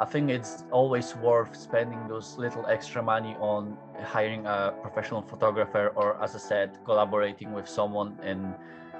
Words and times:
I 0.00 0.06
think 0.06 0.30
it's 0.30 0.64
always 0.72 1.14
worth 1.16 1.54
spending 1.54 2.08
those 2.08 2.38
little 2.38 2.64
extra 2.66 3.02
money 3.02 3.36
on 3.38 3.76
hiring 4.02 4.46
a 4.46 4.72
professional 4.80 5.20
photographer, 5.20 5.92
or 5.94 6.16
as 6.22 6.34
I 6.34 6.38
said, 6.38 6.78
collaborating 6.86 7.52
with 7.52 7.68
someone 7.68 8.18
in, 8.24 8.54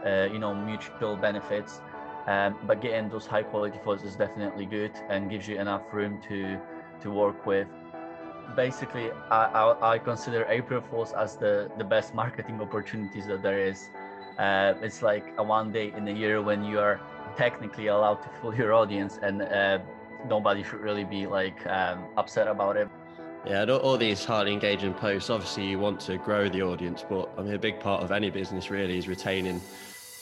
uh, 0.07 0.29
you 0.31 0.39
know, 0.39 0.55
mutual 0.55 1.17
benefits. 1.17 1.81
Um, 2.27 2.55
but 2.67 2.83
getting 2.83 3.09
those 3.09 3.25
high 3.25 3.45
quality 3.45 3.79
photos 3.83 4.05
is 4.05 4.15
definitely 4.15 4.67
good 4.67 4.93
and 5.09 5.31
gives 5.31 5.49
you 5.49 5.59
enough 5.59 5.83
room 5.91 6.21
to 6.29 6.61
to 7.01 7.11
work 7.11 7.47
with. 7.47 7.67
Basically, 8.55 9.11
I, 9.31 9.45
I, 9.47 9.93
I 9.95 9.99
consider 9.99 10.45
April 10.51 10.83
Fools 10.83 11.15
as 11.15 11.37
the 11.37 11.71
the 11.79 11.85
best 11.85 12.15
marketing 12.15 12.61
opportunities 12.61 13.27
that 13.27 13.43
there 13.43 13.59
is. 13.59 13.89
Uh, 14.39 14.75
it's 14.83 15.01
like 15.01 15.25
a 15.39 15.43
one 15.43 15.73
day 15.73 15.95
in 15.97 16.07
a 16.09 16.13
year 16.13 16.43
when 16.43 16.63
you 16.63 16.79
are 16.79 17.01
technically 17.39 17.87
allowed 17.87 18.21
to 18.23 18.29
fool 18.41 18.55
your 18.55 18.75
audience 18.75 19.19
and 19.23 19.41
uh, 19.43 19.79
nobody 20.29 20.63
should 20.63 20.81
really 20.81 21.05
be 21.05 21.27
like 21.27 21.67
um, 21.67 22.05
upset 22.17 22.49
about 22.49 22.77
it. 22.77 22.89
Yeah, 23.47 23.65
all 23.65 23.97
these 23.97 24.25
highly 24.25 24.53
engaging 24.53 24.93
posts. 24.93 25.31
Obviously, 25.31 25.67
you 25.67 25.79
want 25.79 25.99
to 26.01 26.19
grow 26.19 26.49
the 26.49 26.63
audience, 26.63 27.05
but 27.09 27.31
I 27.39 27.43
mean, 27.43 27.55
a 27.55 27.59
big 27.59 27.81
part 27.81 28.03
of 28.03 28.13
any 28.13 28.29
business 28.29 28.71
really 28.71 28.99
is 28.99 29.09
retaining 29.09 29.63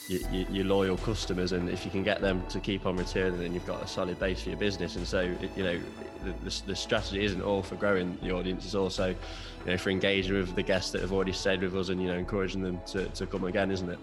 your, 0.07 0.21
your, 0.31 0.49
your, 0.49 0.65
loyal 0.65 0.97
customers, 0.97 1.51
and 1.51 1.69
if 1.69 1.83
you 1.83 1.91
can 1.91 2.01
get 2.01 2.21
them 2.21 2.45
to 2.47 2.61
keep 2.61 2.85
on 2.85 2.95
returning, 2.95 3.39
then 3.39 3.53
you've 3.53 3.65
got 3.65 3.83
a 3.83 3.87
solid 3.87 4.17
base 4.19 4.43
for 4.43 4.49
your 4.49 4.57
business. 4.57 4.95
And 4.95 5.05
so, 5.05 5.21
you 5.55 5.63
know, 5.63 5.79
the, 6.23 6.31
the, 6.49 6.61
the 6.67 6.75
strategy 6.75 7.25
isn't 7.25 7.41
all 7.41 7.61
for 7.61 7.75
growing 7.75 8.17
the 8.21 8.31
audience; 8.31 8.63
it's 8.63 8.75
also, 8.75 9.09
you 9.09 9.71
know, 9.71 9.77
for 9.77 9.89
engaging 9.89 10.35
with 10.35 10.55
the 10.55 10.63
guests 10.63 10.91
that 10.91 11.01
have 11.01 11.11
already 11.11 11.33
stayed 11.33 11.61
with 11.61 11.75
us, 11.75 11.89
and 11.89 12.01
you 12.01 12.07
know, 12.07 12.17
encouraging 12.17 12.63
them 12.63 12.79
to, 12.87 13.05
to 13.09 13.27
come 13.27 13.43
again, 13.43 13.69
isn't 13.69 13.89
it? 13.89 13.99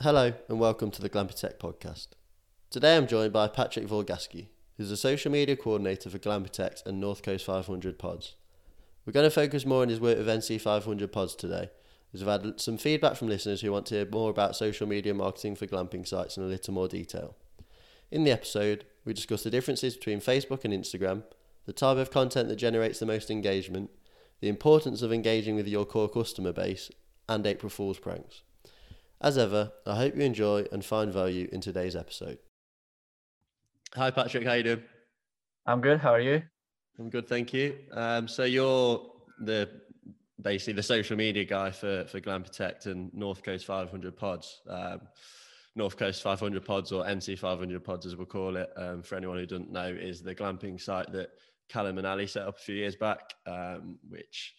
Hello, 0.00 0.32
and 0.48 0.60
welcome 0.60 0.92
to 0.92 1.02
the 1.02 1.10
Glampitect 1.10 1.58
podcast. 1.58 2.08
Today 2.68 2.96
I'm 2.96 3.06
joined 3.06 3.32
by 3.32 3.46
Patryk 3.46 3.86
Wargacki, 3.86 4.48
who's 4.76 4.90
a 4.90 4.96
social 4.96 5.30
media 5.30 5.54
coordinator 5.54 6.10
for 6.10 6.18
Glampitect 6.18 6.84
and 6.84 7.00
North 7.00 7.22
Coast 7.22 7.44
500 7.44 7.96
Pods. 7.96 8.34
We're 9.06 9.12
going 9.12 9.24
to 9.24 9.30
focus 9.30 9.64
more 9.64 9.82
on 9.82 9.88
his 9.88 10.00
work 10.00 10.18
with 10.18 10.26
NC 10.26 10.60
500 10.60 11.12
Pods 11.12 11.36
today, 11.36 11.70
as 12.12 12.24
we've 12.24 12.28
had 12.28 12.60
some 12.60 12.76
feedback 12.76 13.14
from 13.14 13.28
listeners 13.28 13.60
who 13.60 13.70
want 13.70 13.86
to 13.86 13.94
hear 13.94 14.08
more 14.10 14.30
about 14.30 14.56
social 14.56 14.88
media 14.88 15.14
marketing 15.14 15.54
for 15.54 15.68
glamping 15.68 16.06
sites 16.06 16.36
in 16.36 16.42
a 16.42 16.46
little 16.46 16.74
more 16.74 16.88
detail. 16.88 17.36
In 18.10 18.24
the 18.24 18.32
episode, 18.32 18.84
we 19.04 19.12
discuss 19.12 19.44
the 19.44 19.50
differences 19.50 19.96
between 19.96 20.20
Facebook 20.20 20.64
and 20.64 20.74
Instagram, 20.74 21.22
the 21.66 21.72
type 21.72 21.98
of 21.98 22.10
content 22.10 22.48
that 22.48 22.56
generates 22.56 22.98
the 22.98 23.06
most 23.06 23.30
engagement, 23.30 23.90
the 24.40 24.48
importance 24.48 25.02
of 25.02 25.12
engaging 25.12 25.54
with 25.54 25.68
your 25.68 25.86
core 25.86 26.08
customer 26.08 26.52
base, 26.52 26.90
and 27.28 27.46
April 27.46 27.70
Fool's 27.70 28.00
pranks. 28.00 28.42
As 29.20 29.38
ever, 29.38 29.70
I 29.86 29.94
hope 29.94 30.16
you 30.16 30.22
enjoy 30.22 30.66
and 30.72 30.84
find 30.84 31.12
value 31.12 31.48
in 31.52 31.60
today's 31.60 31.94
episode. 31.94 32.38
Hi, 33.94 34.10
Patryk. 34.10 34.44
How 34.44 34.54
you 34.54 34.62
doing? 34.62 34.82
I'm 35.64 35.80
good. 35.80 36.00
How 36.00 36.12
are 36.12 36.20
you? 36.20 36.42
I'm 36.98 37.08
good, 37.08 37.28
thank 37.28 37.52
you. 37.52 37.76
Um, 37.92 38.28
so 38.28 38.44
you're 38.44 39.10
the 39.40 39.70
basically 40.42 40.74
the 40.74 40.82
social 40.82 41.16
media 41.16 41.44
guy 41.44 41.70
for 41.70 42.04
for 42.04 42.20
Glampitect 42.20 42.86
and 42.86 43.12
North 43.14 43.42
Coast 43.42 43.64
500 43.64 44.16
Pods. 44.16 44.60
Um, 44.68 45.00
North 45.76 45.96
Coast 45.96 46.22
500 46.22 46.64
Pods 46.64 46.90
or 46.90 47.04
NC 47.04 47.38
500 47.38 47.84
Pods, 47.84 48.06
as 48.06 48.16
we'll 48.16 48.26
call 48.26 48.56
it, 48.56 48.70
um, 48.76 49.02
for 49.02 49.14
anyone 49.14 49.36
who 49.36 49.46
doesn't 49.46 49.70
know, 49.70 49.86
is 49.86 50.22
the 50.22 50.34
glamping 50.34 50.80
site 50.80 51.12
that 51.12 51.30
Callum 51.68 51.98
and 51.98 52.06
Ali 52.06 52.26
set 52.26 52.46
up 52.46 52.56
a 52.56 52.60
few 52.60 52.74
years 52.74 52.96
back, 52.96 53.34
um, 53.46 53.98
which 54.08 54.54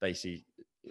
basically 0.00 0.44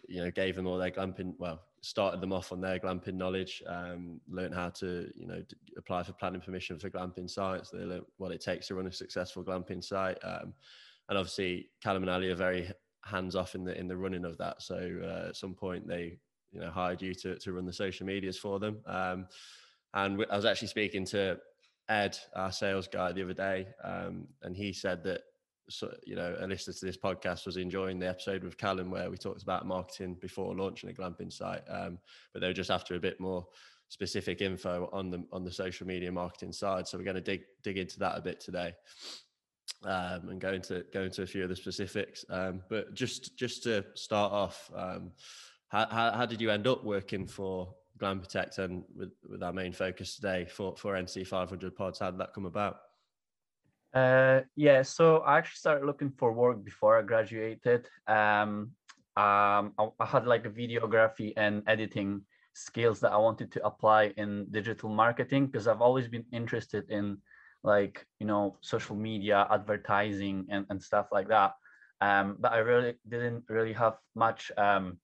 you 0.07 0.23
know 0.23 0.31
gave 0.31 0.55
them 0.55 0.67
all 0.67 0.77
their 0.77 0.91
glamping 0.91 1.33
well 1.37 1.61
started 1.81 2.21
them 2.21 2.33
off 2.33 2.51
on 2.51 2.61
their 2.61 2.79
glamping 2.79 3.15
knowledge, 3.15 3.63
um, 3.67 4.19
learned 4.29 4.53
how 4.53 4.69
to, 4.69 5.11
you 5.15 5.27
know, 5.27 5.43
apply 5.77 6.03
for 6.03 6.13
planning 6.13 6.41
permission 6.41 6.77
for 6.79 6.89
glamping 6.89 7.29
sites. 7.29 7.69
They 7.69 7.79
learned 7.79 8.05
what 8.17 8.31
it 8.31 8.41
takes 8.41 8.67
to 8.67 8.75
run 8.75 8.87
a 8.87 8.91
successful 8.91 9.43
glamping 9.43 9.83
site. 9.83 10.17
Um, 10.23 10.53
and 11.07 11.17
obviously, 11.17 11.69
Callum 11.81 12.03
and 12.03 12.09
Ali 12.09 12.29
are 12.29 12.35
very 12.35 12.71
hands 13.03 13.35
off 13.35 13.55
in 13.55 13.63
the 13.63 13.77
in 13.77 13.87
the 13.87 13.97
running 13.97 14.25
of 14.25 14.37
that. 14.37 14.61
So 14.61 14.75
uh, 15.03 15.29
at 15.29 15.35
some 15.35 15.53
point, 15.53 15.87
they 15.87 16.17
you 16.51 16.59
know 16.59 16.69
hired 16.69 17.01
you 17.01 17.13
to 17.15 17.37
to 17.37 17.53
run 17.53 17.65
the 17.65 17.73
social 17.73 18.05
medias 18.05 18.37
for 18.37 18.59
them. 18.59 18.79
Um, 18.85 19.27
and 19.93 20.23
I 20.29 20.35
was 20.35 20.45
actually 20.45 20.67
speaking 20.67 21.05
to 21.05 21.39
Ed, 21.87 22.17
our 22.35 22.51
sales 22.51 22.87
guy, 22.87 23.11
the 23.11 23.23
other 23.23 23.33
day, 23.33 23.67
um, 23.83 24.27
and 24.43 24.55
he 24.55 24.71
said 24.71 25.03
that 25.05 25.21
so, 25.69 25.95
you 26.03 26.15
know, 26.15 26.35
a 26.39 26.47
listener 26.47 26.73
to 26.73 26.85
this 26.85 26.97
podcast 26.97 27.45
was 27.45 27.57
enjoying 27.57 27.99
the 27.99 28.07
episode 28.07 28.43
with 28.43 28.57
Callum 28.57 28.91
where 28.91 29.09
we 29.09 29.17
talked 29.17 29.43
about 29.43 29.65
marketing 29.65 30.15
before 30.15 30.55
launching 30.55 30.89
a 30.89 30.93
glamping 30.93 31.31
site, 31.31 31.63
um, 31.69 31.99
but 32.33 32.41
they 32.41 32.47
were 32.47 32.53
just 32.53 32.71
after 32.71 32.95
a 32.95 32.99
bit 32.99 33.19
more 33.19 33.47
specific 33.89 34.41
info 34.41 34.89
on 34.93 35.09
the 35.09 35.23
on 35.31 35.43
the 35.43 35.51
social 35.51 35.85
media 35.85 36.11
marketing 36.11 36.53
side. 36.53 36.87
So 36.87 36.97
we're 36.97 37.03
going 37.03 37.15
to 37.15 37.21
dig 37.21 37.41
dig 37.63 37.77
into 37.77 37.99
that 37.99 38.17
a 38.17 38.21
bit 38.21 38.39
today. 38.39 38.73
Um, 39.85 40.29
and 40.29 40.41
go 40.41 40.51
into 40.51 40.83
go 40.93 41.03
into 41.03 41.21
a 41.21 41.27
few 41.27 41.43
of 41.43 41.49
the 41.49 41.55
specifics. 41.55 42.25
Um, 42.29 42.61
but 42.69 42.93
just 42.93 43.37
just 43.37 43.63
to 43.63 43.85
start 43.95 44.31
off, 44.31 44.69
um, 44.75 45.11
how, 45.69 45.87
how, 45.89 46.11
how 46.11 46.25
did 46.25 46.41
you 46.41 46.49
end 46.49 46.67
up 46.67 46.83
working 46.83 47.27
for 47.27 47.73
Glampitect 47.97 48.57
and 48.57 48.83
with, 48.95 49.11
with 49.27 49.43
our 49.43 49.53
main 49.53 49.71
focus 49.71 50.15
today 50.15 50.45
for 50.45 50.75
for 50.75 50.93
NC 50.95 51.27
500 51.27 51.75
pods? 51.75 51.99
How 51.99 52.11
did 52.11 52.19
that 52.19 52.33
come 52.33 52.45
about? 52.45 52.79
Uh, 53.93 54.41
yeah, 54.55 54.83
so 54.83 55.17
I 55.19 55.37
actually 55.37 55.57
started 55.57 55.85
looking 55.85 56.11
for 56.11 56.31
work 56.31 56.63
before 56.63 56.99
I 56.99 57.01
graduated. 57.01 57.87
Um, 58.07 58.71
um, 59.17 59.73
I, 59.77 59.89
I, 59.99 60.05
had 60.05 60.27
like 60.27 60.45
a 60.45 60.49
videography 60.49 61.33
and 61.35 61.63
editing 61.65 62.21
skills 62.53 62.99
that 62.99 63.11
I 63.11 63.17
wanted 63.17 63.51
to 63.53 63.65
apply 63.65 64.13
in 64.17 64.45
digital 64.51 64.89
marketing 64.89 65.47
because 65.47 65.67
I've 65.67 65.81
always 65.81 66.07
been 66.07 66.25
interested 66.31 66.89
in 66.89 67.17
like 67.63 68.05
you 68.19 68.27
know 68.27 68.57
social 68.61 68.95
media, 68.95 69.47
advertising, 69.49 70.45
and 70.49 70.65
and 70.69 70.81
stuff 70.81 71.07
like 71.11 71.27
that. 71.29 71.53
Um, 71.99 72.37
but 72.39 72.53
I 72.53 72.59
really 72.59 72.93
didn't 73.09 73.43
really 73.49 73.73
have 73.73 73.97
much 74.15 74.51
um, 74.57 74.99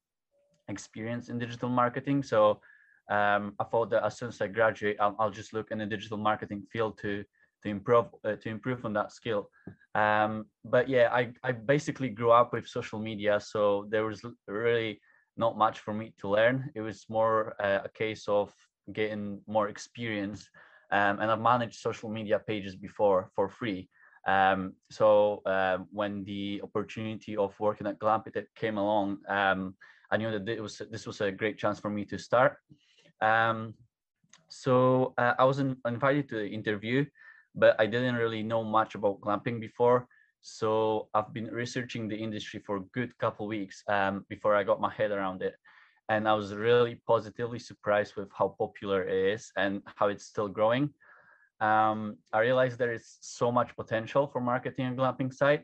experience 0.70 1.30
in 1.30 1.40
digital 1.40 1.70
marketing, 1.70 2.24
so 2.24 2.62
um, 3.10 3.54
I 3.60 3.64
thought 3.66 3.90
that 3.90 4.06
as 4.06 4.18
soon 4.18 4.30
as 4.30 4.40
I 4.42 4.48
graduate, 4.48 4.98
I'll, 5.00 5.16
I'll 5.20 5.32
just 5.32 5.54
look 5.54 5.72
in 5.72 5.80
the 5.80 5.86
digital 5.86 6.18
marketing 6.18 6.64
field 6.72 6.98
to 7.00 7.26
to 7.66 7.72
improve 7.72 8.06
uh, 8.24 8.36
to 8.36 8.50
improve 8.50 8.86
on 8.86 8.94
that 8.94 9.12
skill. 9.12 9.50
Um, 9.96 10.46
but 10.64 10.88
yeah 10.88 11.10
I, 11.12 11.34
I 11.44 11.52
basically 11.52 12.10
grew 12.10 12.32
up 12.32 12.54
with 12.54 12.68
social 12.68 13.00
media 13.00 13.40
so 13.40 13.88
there 13.90 14.06
was 14.06 14.22
really 14.48 15.02
not 15.38 15.58
much 15.58 15.80
for 15.80 15.94
me 15.94 16.14
to 16.20 16.30
learn. 16.30 16.72
It 16.76 16.82
was 16.82 17.06
more 17.10 17.56
uh, 17.60 17.82
a 17.84 17.90
case 17.90 18.28
of 18.28 18.54
getting 18.94 19.42
more 19.48 19.68
experience. 19.68 20.50
Um, 20.92 21.20
and 21.20 21.32
i've 21.32 21.42
managed 21.42 21.80
social 21.80 22.10
media 22.10 22.40
pages 22.40 22.76
before 22.76 23.32
for 23.36 23.50
free. 23.50 23.90
Um, 24.28 24.74
so 24.92 25.42
uh, 25.46 25.80
when 25.92 26.24
the 26.24 26.62
opportunity 26.64 27.36
of 27.38 27.60
working 27.60 27.88
at 27.88 28.00
Glampitect 28.00 28.50
came 28.56 28.78
along 28.78 29.18
um, 29.28 29.76
i 30.12 30.18
knew 30.18 30.32
that 30.32 30.48
it 30.48 30.62
was 30.62 30.82
this 30.92 31.08
was 31.08 31.22
a 31.22 31.32
great 31.32 31.58
chance 31.58 31.80
for 31.80 31.90
me 31.90 32.06
to 32.06 32.18
start. 32.18 32.54
Um, 33.22 33.74
so 34.48 35.14
uh, 35.18 35.34
i 35.40 35.44
was 35.44 35.58
in, 35.60 35.76
invited 35.88 36.30
to 36.30 36.36
the 36.36 36.48
interview 36.48 37.04
but 37.56 37.76
I 37.80 37.86
didn't 37.86 38.16
really 38.16 38.44
know 38.44 38.64
much 38.64 38.96
about 38.96 39.22
glamping 39.22 39.60
before. 39.60 40.08
So 40.42 41.08
I've 41.14 41.34
been 41.34 41.48
researching 41.48 42.08
the 42.08 42.16
industry 42.16 42.62
for 42.66 42.78
a 42.78 42.88
good 42.94 43.18
couple 43.18 43.48
weeks 43.48 43.84
um, 43.88 44.26
before 44.30 44.56
I 44.56 44.64
got 44.64 44.80
my 44.82 44.94
head 44.94 45.12
around 45.12 45.42
it. 45.42 45.56
And 46.08 46.28
I 46.28 46.34
was 46.34 46.54
really 46.54 47.02
positively 47.08 47.58
surprised 47.58 48.16
with 48.16 48.30
how 48.38 48.50
popular 48.60 49.04
it 49.04 49.34
is 49.34 49.52
and 49.58 49.82
how 49.96 50.10
it's 50.10 50.26
still 50.26 50.48
growing. 50.48 50.92
Um, 51.62 52.18
I 52.32 52.42
realized 52.42 52.78
there 52.78 52.94
is 52.94 53.18
so 53.22 53.52
much 53.52 53.76
potential 53.76 54.28
for 54.28 54.40
marketing 54.40 54.88
a 54.88 54.92
glamping 54.92 55.34
site. 55.34 55.64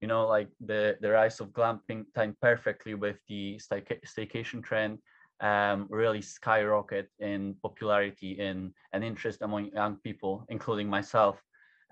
You 0.00 0.08
know, 0.08 0.26
like 0.26 0.48
the, 0.64 0.96
the 1.00 1.10
rise 1.10 1.40
of 1.40 1.48
glamping 1.48 2.06
timed 2.14 2.40
perfectly 2.40 2.94
with 2.94 3.18
the 3.28 3.60
staycation 3.60 4.62
trend 4.62 4.98
um, 5.42 5.86
really 5.90 6.22
skyrocket 6.22 7.08
in 7.18 7.54
popularity 7.62 8.32
in 8.38 8.72
and 8.92 9.04
interest 9.04 9.42
among 9.42 9.66
young 9.74 9.96
people, 9.96 10.46
including 10.48 10.88
myself. 10.88 11.42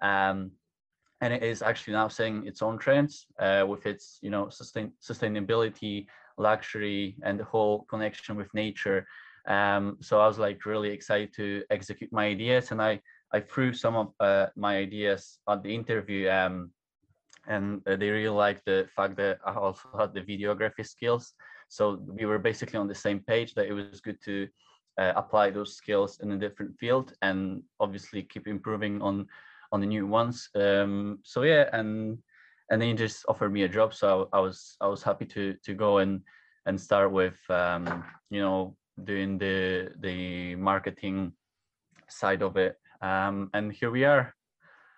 Um, 0.00 0.52
and 1.20 1.34
it 1.34 1.42
is 1.42 1.60
actually 1.60 1.92
now 1.92 2.08
setting 2.08 2.46
its 2.46 2.62
own 2.62 2.78
trends 2.78 3.26
uh, 3.38 3.64
with 3.68 3.84
its, 3.84 4.18
you 4.22 4.30
know, 4.30 4.48
sustain, 4.48 4.92
sustainability, 5.02 6.06
luxury, 6.38 7.16
and 7.22 7.38
the 7.38 7.44
whole 7.44 7.84
connection 7.90 8.36
with 8.36 8.52
nature. 8.54 9.06
Um, 9.46 9.98
so 10.00 10.20
I 10.20 10.26
was 10.26 10.38
like 10.38 10.64
really 10.64 10.90
excited 10.90 11.34
to 11.34 11.62
execute 11.70 12.12
my 12.12 12.26
ideas, 12.26 12.70
and 12.70 12.80
I 12.80 13.00
I 13.32 13.40
threw 13.40 13.72
some 13.72 13.96
of 13.96 14.12
uh, 14.18 14.46
my 14.56 14.76
ideas 14.76 15.38
at 15.48 15.62
the 15.62 15.74
interview. 15.74 16.28
Um, 16.30 16.70
and 17.46 17.80
uh, 17.86 17.96
they 17.96 18.10
really 18.10 18.28
liked 18.28 18.64
the 18.64 18.88
fact 18.94 19.16
that 19.16 19.38
I 19.44 19.54
also 19.54 19.88
had 19.98 20.14
the 20.14 20.20
videography 20.20 20.86
skills. 20.86 21.34
So 21.70 22.02
we 22.06 22.26
were 22.26 22.38
basically 22.38 22.78
on 22.78 22.88
the 22.88 22.94
same 22.94 23.20
page 23.20 23.54
that 23.54 23.66
it 23.66 23.72
was 23.72 24.00
good 24.00 24.18
to 24.24 24.48
uh, 24.98 25.12
apply 25.16 25.50
those 25.50 25.76
skills 25.76 26.18
in 26.20 26.32
a 26.32 26.38
different 26.38 26.76
field 26.78 27.14
and 27.22 27.62
obviously 27.78 28.22
keep 28.22 28.46
improving 28.46 29.00
on 29.00 29.26
on 29.72 29.80
the 29.80 29.86
new 29.86 30.06
ones. 30.06 30.48
Um, 30.54 31.20
so 31.22 31.42
yeah, 31.42 31.70
and 31.72 32.18
and 32.70 32.80
then 32.82 32.88
he 32.88 32.94
just 32.94 33.24
offered 33.28 33.52
me 33.52 33.62
a 33.62 33.68
job, 33.68 33.94
so 33.94 34.28
I, 34.32 34.38
I 34.38 34.40
was 34.40 34.76
I 34.80 34.88
was 34.88 35.02
happy 35.02 35.26
to 35.26 35.54
to 35.64 35.74
go 35.74 35.98
and 35.98 36.20
and 36.66 36.80
start 36.80 37.12
with 37.12 37.38
um, 37.48 38.04
you 38.30 38.40
know 38.40 38.76
doing 39.04 39.38
the 39.38 39.92
the 40.00 40.56
marketing 40.56 41.32
side 42.08 42.42
of 42.42 42.56
it. 42.56 42.76
Um, 43.00 43.50
and 43.54 43.72
here 43.72 43.90
we 43.90 44.04
are. 44.04 44.34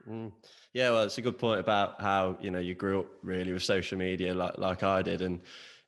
Mm. 0.09 0.33
Yeah, 0.73 0.91
well, 0.91 1.05
it's 1.05 1.19
a 1.19 1.23
good 1.23 1.39
point 1.39 1.61
about 1.61 2.01
how 2.01 2.37
you 2.41 2.51
know 2.51 2.59
you 2.59 2.75
grew 2.75 3.01
up 3.01 3.07
really 3.23 3.53
with 3.53 3.63
social 3.63 3.99
media, 3.99 4.35
like 4.35 4.59
like 4.59 4.83
I 4.83 5.03
did, 5.03 5.23
and 5.23 5.41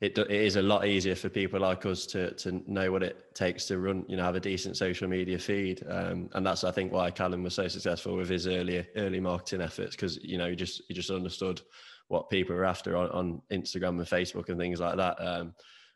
it, 0.05 0.19
it 0.19 0.31
is 0.31 0.57
a 0.57 0.63
lot 0.63 0.87
easier 0.87 1.15
for 1.15 1.29
people 1.29 1.61
like 1.61 1.87
us 1.87 2.05
to 2.07 2.33
to 2.35 2.63
know 2.71 2.93
what 2.93 3.03
it 3.03 3.35
takes 3.35 3.65
to 3.67 3.79
run, 3.79 4.05
you 4.07 4.17
know, 4.17 4.25
have 4.25 4.35
a 4.35 4.41
decent 4.41 4.77
social 4.77 5.09
media 5.09 5.39
feed, 5.39 5.83
um, 5.89 6.29
and 6.35 6.47
that's 6.47 6.63
I 6.63 6.71
think 6.71 6.93
why 6.93 7.11
Callum 7.11 7.43
was 7.43 7.55
so 7.55 7.69
successful 7.69 8.17
with 8.17 8.29
his 8.29 8.47
early 8.47 8.87
early 8.97 9.21
marketing 9.21 9.63
efforts 9.63 9.97
because 9.97 10.19
you 10.23 10.37
know 10.37 10.49
he 10.49 10.57
just 10.57 10.83
he 10.89 10.95
just 10.95 11.11
understood 11.11 11.63
what 12.09 12.29
people 12.29 12.55
are 12.55 12.67
after 12.67 12.97
on, 12.97 13.09
on 13.11 13.43
Instagram 13.51 13.99
and 13.99 14.07
Facebook 14.07 14.51
and 14.51 14.59
things 14.59 14.79
like 14.79 14.97
that. 14.97 15.17
Um, 15.19 15.55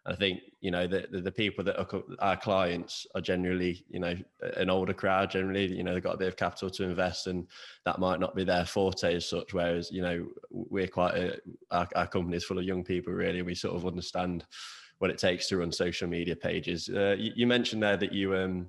I 0.08 0.14
think 0.14 0.40
you 0.60 0.70
know 0.70 0.86
the, 0.86 1.06
the, 1.10 1.20
the 1.20 1.32
people 1.32 1.62
that 1.64 1.78
are 1.78 2.02
our 2.20 2.36
clients 2.36 3.06
are 3.14 3.20
generally 3.20 3.84
you 3.90 4.00
know 4.00 4.14
an 4.56 4.70
older 4.70 4.94
crowd. 4.94 5.30
Generally, 5.30 5.76
you 5.76 5.82
know 5.82 5.92
they've 5.92 6.02
got 6.02 6.14
a 6.14 6.18
bit 6.18 6.28
of 6.28 6.36
capital 6.36 6.70
to 6.70 6.84
invest, 6.84 7.26
and 7.26 7.46
that 7.84 7.98
might 7.98 8.18
not 8.18 8.34
be 8.34 8.44
their 8.44 8.64
forte 8.64 9.14
as 9.14 9.28
such. 9.28 9.52
Whereas 9.52 9.90
you 9.92 10.00
know 10.00 10.26
we're 10.50 10.88
quite 10.88 11.14
a, 11.14 11.38
our, 11.70 11.86
our 11.94 12.06
company 12.06 12.38
is 12.38 12.44
full 12.44 12.58
of 12.58 12.64
young 12.64 12.84
people. 12.84 13.12
Really, 13.12 13.42
we 13.42 13.54
sort 13.54 13.76
of 13.76 13.86
understand 13.86 14.46
what 14.98 15.10
it 15.10 15.18
takes 15.18 15.46
to 15.48 15.58
run 15.58 15.70
social 15.70 16.08
media 16.08 16.34
pages. 16.34 16.88
Uh, 16.88 17.14
you, 17.18 17.32
you, 17.36 17.46
mentioned 17.46 17.82
there 17.82 17.96
that 17.96 18.12
you 18.12 18.34
um 18.34 18.68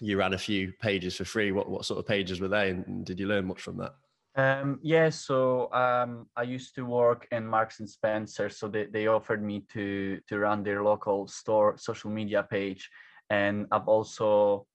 you 0.00 0.18
ran 0.18 0.34
a 0.34 0.38
few 0.38 0.72
pages 0.80 1.16
for 1.16 1.24
free. 1.24 1.50
What 1.50 1.70
what 1.70 1.86
sort 1.86 1.98
of 1.98 2.06
pages 2.06 2.40
were 2.40 2.48
they, 2.48 2.70
and 2.70 3.06
did 3.06 3.18
you 3.18 3.26
learn 3.26 3.46
much 3.46 3.62
from 3.62 3.78
that? 3.78 3.94
Um, 4.36 4.80
yeah, 4.82 5.10
so 5.10 5.72
um, 5.72 6.26
I 6.36 6.42
used 6.42 6.74
to 6.74 6.84
work 6.84 7.28
in 7.30 7.46
Marks 7.46 7.78
and 7.78 7.88
Spencer, 7.88 8.48
so 8.48 8.66
they, 8.66 8.86
they 8.86 9.06
offered 9.06 9.42
me 9.42 9.64
to 9.72 10.18
to 10.28 10.38
run 10.38 10.64
their 10.64 10.82
local 10.82 11.28
store 11.28 11.78
social 11.78 12.10
media 12.10 12.42
page, 12.42 12.90
and 13.30 13.66
I've 13.70 13.86
also 13.86 14.66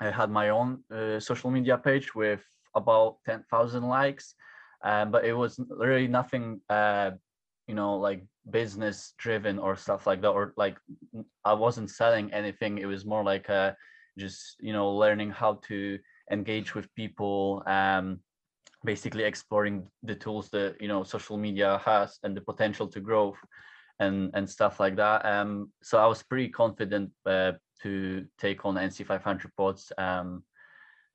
I 0.00 0.10
had 0.10 0.30
my 0.30 0.50
own 0.50 0.84
uh, 0.92 1.20
social 1.20 1.50
media 1.50 1.78
page 1.78 2.14
with 2.14 2.42
about 2.74 3.16
ten 3.24 3.44
thousand 3.50 3.88
likes, 3.88 4.34
um, 4.84 5.10
but 5.10 5.24
it 5.24 5.32
was 5.32 5.58
really 5.70 6.08
nothing, 6.08 6.60
uh, 6.68 7.12
you 7.66 7.74
know, 7.74 7.96
like 7.96 8.24
business 8.50 9.14
driven 9.16 9.58
or 9.58 9.74
stuff 9.76 10.06
like 10.06 10.20
that, 10.20 10.30
or 10.36 10.52
like 10.58 10.76
I 11.44 11.54
wasn't 11.54 11.90
selling 11.90 12.32
anything. 12.32 12.76
It 12.78 12.86
was 12.86 13.06
more 13.06 13.24
like 13.24 13.48
uh, 13.48 13.72
just 14.18 14.56
you 14.60 14.74
know 14.74 14.90
learning 14.92 15.30
how 15.30 15.60
to 15.68 15.98
engage 16.30 16.74
with 16.74 16.94
people. 16.94 17.62
Um, 17.66 18.20
basically 18.84 19.24
exploring 19.24 19.86
the 20.02 20.14
tools 20.14 20.48
that 20.50 20.76
you 20.80 20.88
know 20.88 21.02
social 21.02 21.36
media 21.36 21.80
has 21.84 22.18
and 22.22 22.36
the 22.36 22.40
potential 22.40 22.88
to 22.88 23.00
grow 23.00 23.34
and 24.00 24.30
and 24.34 24.48
stuff 24.48 24.80
like 24.80 24.96
that. 24.96 25.24
Um 25.24 25.70
so 25.82 25.98
i 25.98 26.06
was 26.06 26.22
pretty 26.22 26.48
confident 26.48 27.10
uh, 27.26 27.52
to 27.82 28.24
take 28.38 28.64
on 28.64 28.74
nc 28.76 29.04
500 29.04 29.50
pods 29.56 29.92
um 29.98 30.44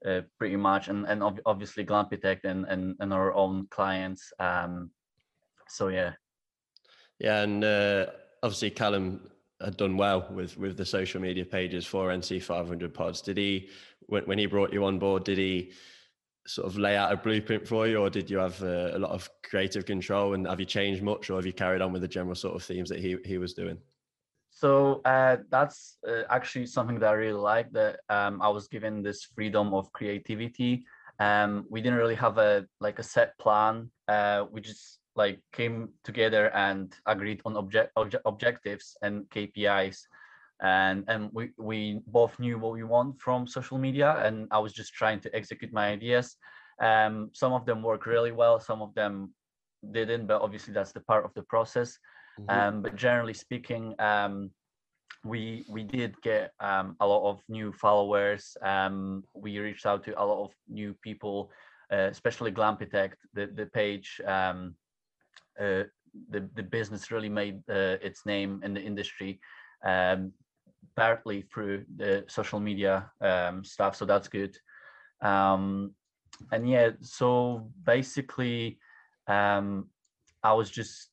uh, 0.06 0.22
pretty 0.38 0.56
much 0.56 0.90
and 0.90 1.06
and 1.08 1.24
ob- 1.24 1.42
obviously 1.46 1.86
Glampitect 1.86 2.44
and, 2.44 2.66
and 2.66 2.96
and 3.00 3.14
our 3.14 3.34
own 3.34 3.68
clients 3.72 4.32
um 4.40 4.92
so 5.70 5.88
yeah. 5.90 6.14
Yeah 7.20 7.42
and 7.42 7.64
uh, 7.64 8.06
obviously 8.44 8.70
callum 8.70 9.30
had 9.60 9.76
done 9.76 9.98
well 9.98 10.28
with 10.30 10.56
with 10.58 10.78
the 10.78 10.86
social 10.86 11.20
media 11.20 11.46
pages 11.46 11.86
for 11.86 12.10
nc 12.10 12.42
500 12.44 12.94
pods. 12.94 13.22
Did 13.22 13.38
he 13.38 13.70
when, 14.02 14.24
when 14.26 14.38
he 14.38 14.46
brought 14.46 14.72
you 14.72 14.86
on 14.86 15.00
board 15.00 15.24
did 15.24 15.38
he 15.38 15.72
sort 16.48 16.68
of 16.68 16.78
lay 16.78 16.96
out 16.96 17.12
a 17.12 17.18
blueprint 17.18 17.68
for 17.68 17.88
you, 17.88 17.98
or 17.98 18.10
did 18.10 18.30
you 18.30 18.38
have 18.38 18.62
uh, 18.64 18.92
a 18.94 19.00
lot 19.00 19.12
of 19.12 19.30
creative 19.44 19.86
control? 19.86 20.34
And 20.34 20.48
have 20.48 20.60
you 20.60 20.66
changed 20.66 21.04
much, 21.04 21.30
or 21.30 21.36
have 21.36 21.46
you 21.46 21.54
carried 21.54 21.82
on 21.82 21.94
with 21.94 22.02
the 22.02 22.08
general 22.08 22.36
sort 22.36 22.56
of 22.56 22.64
themes 22.64 22.90
that 22.90 23.00
he 23.00 23.18
he 23.26 23.38
was 23.38 23.54
doing? 23.54 23.78
So 24.50 25.02
uh, 25.06 25.38
that's 25.50 25.98
uh, 26.08 26.24
actually 26.30 26.66
something 26.66 27.00
that 27.00 27.10
I 27.10 27.14
really 27.14 27.40
like. 27.40 27.72
That 27.74 28.00
um, 28.10 28.42
I 28.42 28.50
was 28.50 28.68
given 28.68 29.04
this 29.04 29.24
freedom 29.24 29.74
of 29.74 29.92
creativity. 29.92 30.86
Um, 31.20 31.66
we 31.70 31.82
didn't 31.82 32.00
really 32.00 32.16
have 32.16 32.38
a 32.38 32.66
like 32.80 33.00
a 33.00 33.04
set 33.04 33.38
plan. 33.38 33.92
Uh, 34.08 34.46
we 34.52 34.62
just 34.62 35.00
like 35.16 35.42
came 35.52 35.90
together 36.04 36.54
and 36.56 36.96
agreed 37.08 37.42
on 37.44 37.58
object, 37.58 37.92
object 37.96 38.24
objectives 38.26 38.96
and 39.02 39.26
KPIs 39.30 40.04
and 40.62 41.04
and 41.08 41.30
we 41.34 41.52
we 41.58 42.02
both 42.08 42.40
knew 42.40 42.58
what 42.58 42.74
we 42.74 42.84
want 42.84 43.20
from 43.20 43.46
social 43.46 43.78
media 43.78 44.18
and 44.26 44.48
i 44.52 44.58
was 44.58 44.74
just 44.74 44.94
trying 44.94 45.20
to 45.20 45.34
execute 45.36 45.72
my 45.72 45.88
ideas. 45.90 46.36
Um 46.82 47.30
some 47.34 47.54
of 47.54 47.66
them 47.66 47.82
work 47.82 48.06
really 48.06 48.32
well 48.32 48.60
some 48.60 48.82
of 48.82 48.94
them 48.94 49.34
didn't 49.92 50.28
but 50.28 50.42
obviously 50.42 50.74
that's 50.74 50.92
the 50.94 51.02
part 51.02 51.26
of 51.26 51.34
the 51.34 51.44
process. 51.44 51.98
Mm-hmm. 52.40 52.50
um 52.50 52.82
but 52.82 52.96
generally 52.96 53.34
speaking 53.34 53.96
um 54.00 54.52
we 55.24 55.66
we 55.70 55.84
did 55.84 56.12
get 56.22 56.54
um, 56.60 56.96
a 57.00 57.08
lot 57.08 57.30
of 57.30 57.42
new 57.50 57.72
followers. 57.74 58.56
Um 58.62 59.24
we 59.34 59.58
reached 59.60 59.86
out 59.86 60.04
to 60.06 60.22
a 60.22 60.26
lot 60.26 60.44
of 60.46 60.52
new 60.70 60.94
people 61.02 61.52
uh, 61.92 62.10
especially 62.12 62.52
Glampitect 62.52 63.18
the 63.34 63.48
the 63.60 63.66
page 63.66 64.22
um 64.26 64.76
uh, 65.60 65.84
the 66.30 66.48
the 66.56 66.64
business 66.64 67.12
really 67.12 67.30
made 67.30 67.58
uh, 67.70 67.98
its 68.02 68.26
name 68.26 68.62
in 68.64 68.74
the 68.74 68.82
industry. 68.82 69.40
Um, 69.84 70.34
partly 70.98 71.44
through 71.44 71.86
the 71.96 72.26
social 72.28 72.60
media 72.60 73.12
um, 73.22 73.64
stuff, 73.64 73.96
so 73.96 74.06
that's 74.06 74.28
good. 74.28 74.58
Um, 75.22 75.94
and 76.52 76.70
yeah, 76.70 76.92
so 77.02 77.72
basically, 77.86 78.80
um, 79.28 79.88
I 80.44 80.54
was 80.54 80.70
just 80.70 81.10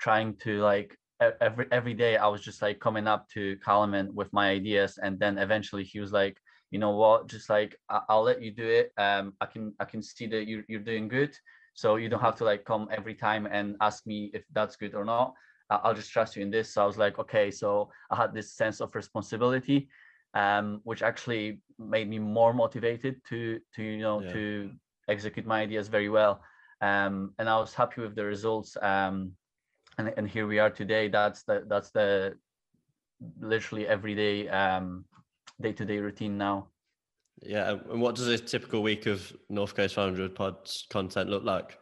trying 0.00 0.36
to 0.36 0.60
like 0.60 0.96
every 1.40 1.66
every 1.70 1.94
day 1.94 2.16
I 2.16 2.26
was 2.28 2.42
just 2.42 2.60
like 2.62 2.80
coming 2.80 3.06
up 3.06 3.28
to 3.30 3.56
Callum 3.64 4.10
with 4.14 4.32
my 4.32 4.50
ideas, 4.50 4.98
and 5.02 5.18
then 5.18 5.38
eventually 5.38 5.84
he 5.84 6.00
was 6.00 6.12
like, 6.12 6.38
you 6.70 6.78
know 6.78 6.90
what, 6.90 7.28
just 7.28 7.48
like 7.50 7.76
I- 7.88 8.02
will 8.08 8.22
let 8.24 8.42
you 8.42 8.50
do 8.50 8.66
it. 8.68 8.92
Um, 8.98 9.34
I 9.40 9.46
can 9.46 9.74
I 9.80 9.84
can 9.84 10.02
see 10.02 10.26
that 10.28 10.46
you're 10.48 10.64
you're 10.68 10.80
doing 10.80 11.08
good, 11.08 11.36
so 11.74 11.96
you 11.96 12.08
don't 12.08 12.20
have 12.20 12.36
to 12.36 12.44
like 12.44 12.64
come 12.64 12.88
every 12.90 13.14
time 13.14 13.46
and 13.46 13.76
ask 13.80 14.06
me 14.06 14.30
if 14.34 14.44
that's 14.52 14.76
good 14.76 14.94
or 14.94 15.04
not. 15.04 15.34
I'll 15.70 15.94
just 15.94 16.10
trust 16.10 16.36
you 16.36 16.42
in 16.42 16.50
this. 16.50 16.74
So 16.74 16.82
I 16.82 16.86
was 16.86 16.98
like, 16.98 17.18
okay. 17.18 17.50
So 17.50 17.90
I 18.10 18.16
had 18.16 18.34
this 18.34 18.52
sense 18.52 18.80
of 18.80 18.94
responsibility, 18.94 19.88
um, 20.34 20.80
which 20.84 21.02
actually 21.02 21.60
made 21.78 22.08
me 22.08 22.18
more 22.18 22.52
motivated 22.52 23.20
to 23.28 23.60
to 23.74 23.82
you 23.82 23.98
know 23.98 24.22
yeah. 24.22 24.32
to 24.32 24.70
execute 25.08 25.46
my 25.46 25.62
ideas 25.62 25.88
very 25.88 26.08
well. 26.08 26.40
Um, 26.80 27.32
and 27.38 27.48
I 27.48 27.58
was 27.58 27.74
happy 27.74 28.02
with 28.02 28.14
the 28.14 28.24
results. 28.24 28.76
Um, 28.82 29.32
and 29.98 30.12
and 30.16 30.28
here 30.28 30.46
we 30.46 30.58
are 30.58 30.70
today. 30.70 31.08
That's 31.08 31.42
the 31.44 31.64
that's 31.68 31.90
the 31.90 32.36
literally 33.40 33.86
everyday 33.86 34.48
um, 34.48 35.04
day-to-day 35.60 35.98
routine 35.98 36.36
now. 36.36 36.68
Yeah, 37.42 37.76
and 37.90 38.00
what 38.00 38.14
does 38.14 38.28
a 38.28 38.38
typical 38.38 38.82
week 38.82 39.06
of 39.06 39.32
North 39.48 39.74
Coast 39.74 39.94
500 39.94 40.34
pods 40.34 40.86
content 40.90 41.30
look 41.30 41.44
like? 41.44 41.78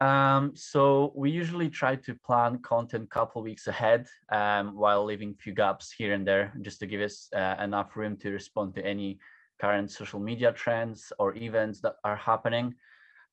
Um, 0.00 0.52
so 0.54 1.12
we 1.16 1.30
usually 1.30 1.68
try 1.68 1.96
to 1.96 2.14
plan 2.14 2.58
content 2.58 3.04
a 3.04 3.14
couple 3.14 3.42
weeks 3.42 3.66
ahead 3.66 4.06
um, 4.30 4.76
while 4.76 5.04
leaving 5.04 5.34
few 5.34 5.52
gaps 5.52 5.92
here 5.96 6.14
and 6.14 6.26
there 6.26 6.52
just 6.62 6.78
to 6.80 6.86
give 6.86 7.00
us 7.00 7.28
uh, 7.34 7.56
enough 7.60 7.96
room 7.96 8.16
to 8.18 8.30
respond 8.30 8.74
to 8.76 8.86
any 8.86 9.18
current 9.60 9.90
social 9.90 10.20
media 10.20 10.52
trends 10.52 11.12
or 11.18 11.34
events 11.34 11.80
that 11.80 11.96
are 12.04 12.16
happening. 12.16 12.74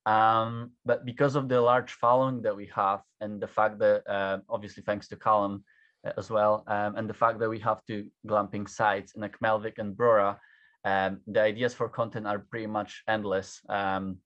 Um, 0.08 0.72
but 0.86 1.06
because 1.06 1.36
of 1.36 1.50
the 1.50 1.62
large 1.62 1.92
following 1.94 2.42
that 2.44 2.56
we 2.56 2.70
have 2.76 3.02
and 3.22 3.40
the 3.40 3.48
fact 3.48 3.80
that 3.80 4.08
uh, 4.10 4.40
obviously 4.50 4.84
thanks 4.84 5.08
to 5.10 5.16
Callum 5.16 5.64
uh, 6.06 6.14
as 6.18 6.32
well, 6.32 6.64
um, 6.68 6.96
and 6.96 7.08
the 7.08 7.14
fact 7.14 7.40
that 7.40 7.50
we 7.50 7.60
have 7.60 7.86
two 7.86 8.08
glamping 8.28 8.68
sites 8.68 9.14
in 9.16 9.22
Melvich 9.44 9.78
and 9.78 9.96
Brora, 9.96 10.38
um, 10.84 11.22
the 11.28 11.42
ideas 11.42 11.74
for 11.76 11.90
content 11.90 12.28
are 12.28 12.40
pretty 12.40 12.68
much 12.68 13.04
endless. 13.08 13.62
Um, 13.70 14.18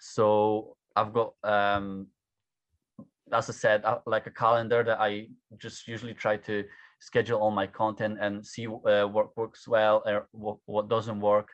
so 0.00 0.76
I've 0.96 1.12
got 1.12 1.34
um 1.42 2.08
as 3.32 3.48
I 3.48 3.52
said, 3.52 3.84
uh, 3.84 3.98
like 4.06 4.26
a 4.26 4.30
calendar 4.30 4.82
that 4.84 5.00
I 5.00 5.28
just 5.58 5.88
usually 5.88 6.14
try 6.14 6.36
to 6.38 6.64
schedule 7.00 7.40
all 7.40 7.50
my 7.50 7.66
content 7.66 8.18
and 8.20 8.44
see 8.44 8.66
uh, 8.66 9.06
what 9.06 9.36
works 9.36 9.66
well 9.66 10.02
or 10.06 10.28
what, 10.32 10.58
what 10.66 10.88
doesn't 10.88 11.20
work. 11.20 11.48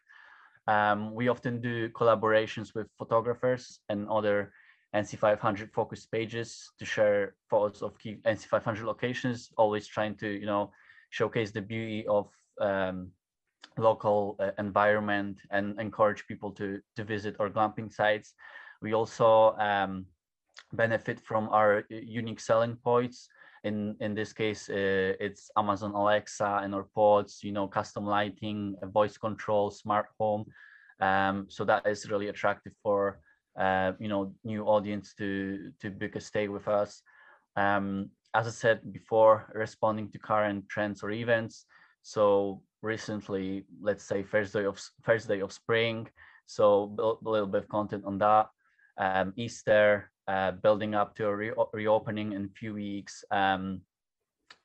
Um, 0.67 1.15
we 1.15 1.29
often 1.29 1.61
do 1.61 1.89
collaborations 1.91 2.75
with 2.75 2.87
photographers 2.99 3.81
and 3.89 4.09
other 4.09 4.53
NC500 4.95 5.73
focus 5.73 6.07
pages 6.07 6.71
to 6.79 6.85
share 6.85 7.35
photos 7.49 7.83
of 7.83 7.99
key 7.99 8.19
NC500 8.27 8.85
locations, 8.85 9.51
always 9.57 9.87
trying 9.87 10.17
to, 10.17 10.29
you 10.29 10.47
know, 10.47 10.71
showcase 11.11 11.51
the 11.51 11.63
beauty 11.63 12.07
of 12.07 12.29
um, 12.61 13.09
local 13.79 14.37
uh, 14.39 14.51
environment 14.59 15.39
and 15.51 15.81
encourage 15.81 16.27
people 16.27 16.51
to, 16.53 16.81
to 16.97 17.05
visit 17.05 17.37
our 17.41 17.49
glamping 17.49 17.93
sites. 17.93 18.35
We 18.83 18.95
also 18.95 19.55
um, 19.59 20.07
benefit 20.73 21.21
from 21.21 21.49
our 21.51 21.85
unique 21.91 22.41
selling 22.41 22.77
points. 22.77 23.29
In 23.65 23.97
in 24.01 24.15
this 24.15 24.33
case, 24.33 24.71
uh, 24.71 25.15
it's 25.21 25.51
Amazon 25.57 25.93
Alexa 25.93 26.61
and 26.63 26.75
our 26.75 26.89
pods. 26.95 27.41
You 27.43 27.53
know, 27.53 27.69
custom 27.69 28.07
lighting, 28.07 28.77
voice 28.83 29.19
control, 29.19 29.71
smart 29.71 30.07
home. 30.19 30.47
Um, 31.01 31.47
so 31.49 31.65
that 31.65 31.87
is 31.87 32.11
really 32.11 32.29
attractive 32.29 32.73
for 32.83 33.21
uh, 33.59 33.93
you 34.01 34.09
know 34.09 34.33
new 34.45 34.65
audience 34.65 35.15
to 35.19 35.73
to 35.81 35.91
book 35.91 36.17
a 36.17 36.21
stay 36.21 36.49
with 36.49 36.69
us. 36.69 37.03
Um, 37.57 38.11
as 38.33 38.47
I 38.47 38.51
said 38.51 38.93
before, 38.93 39.51
responding 39.55 40.11
to 40.13 40.19
current 40.19 40.69
trends 40.69 41.03
or 41.03 41.11
events. 41.11 41.67
So 42.03 42.63
recently, 42.81 43.65
let's 43.83 44.05
say 44.05 44.23
first 44.23 44.53
day 44.55 44.65
of 44.65 44.81
first 45.03 45.29
day 45.29 45.41
of 45.41 45.53
spring, 45.53 46.09
So 46.47 46.95
a 46.99 47.29
little 47.29 47.47
bit 47.47 47.63
of 47.63 47.69
content 47.69 48.05
on 48.05 48.19
that. 48.19 48.49
Um, 48.99 49.33
Easter, 49.37 50.11
uh, 50.29 50.53
building 50.53 50.95
up 50.95 51.17
to 51.17 51.27
a 51.27 51.35
re- 51.35 51.53
reopening 51.73 52.33
in 52.33 52.45
a 52.45 52.59
few 52.59 52.75
weeks. 52.75 53.25
Um, 53.31 53.81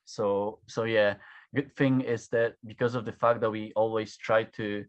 so 0.05 0.59
so 0.67 0.83
yeah, 0.83 1.15
good 1.55 1.75
thing 1.75 2.01
is 2.01 2.27
that 2.29 2.55
because 2.65 2.95
of 2.95 3.05
the 3.05 3.11
fact 3.11 3.41
that 3.41 3.49
we 3.49 3.73
always 3.75 4.17
try 4.17 4.43
to 4.43 4.85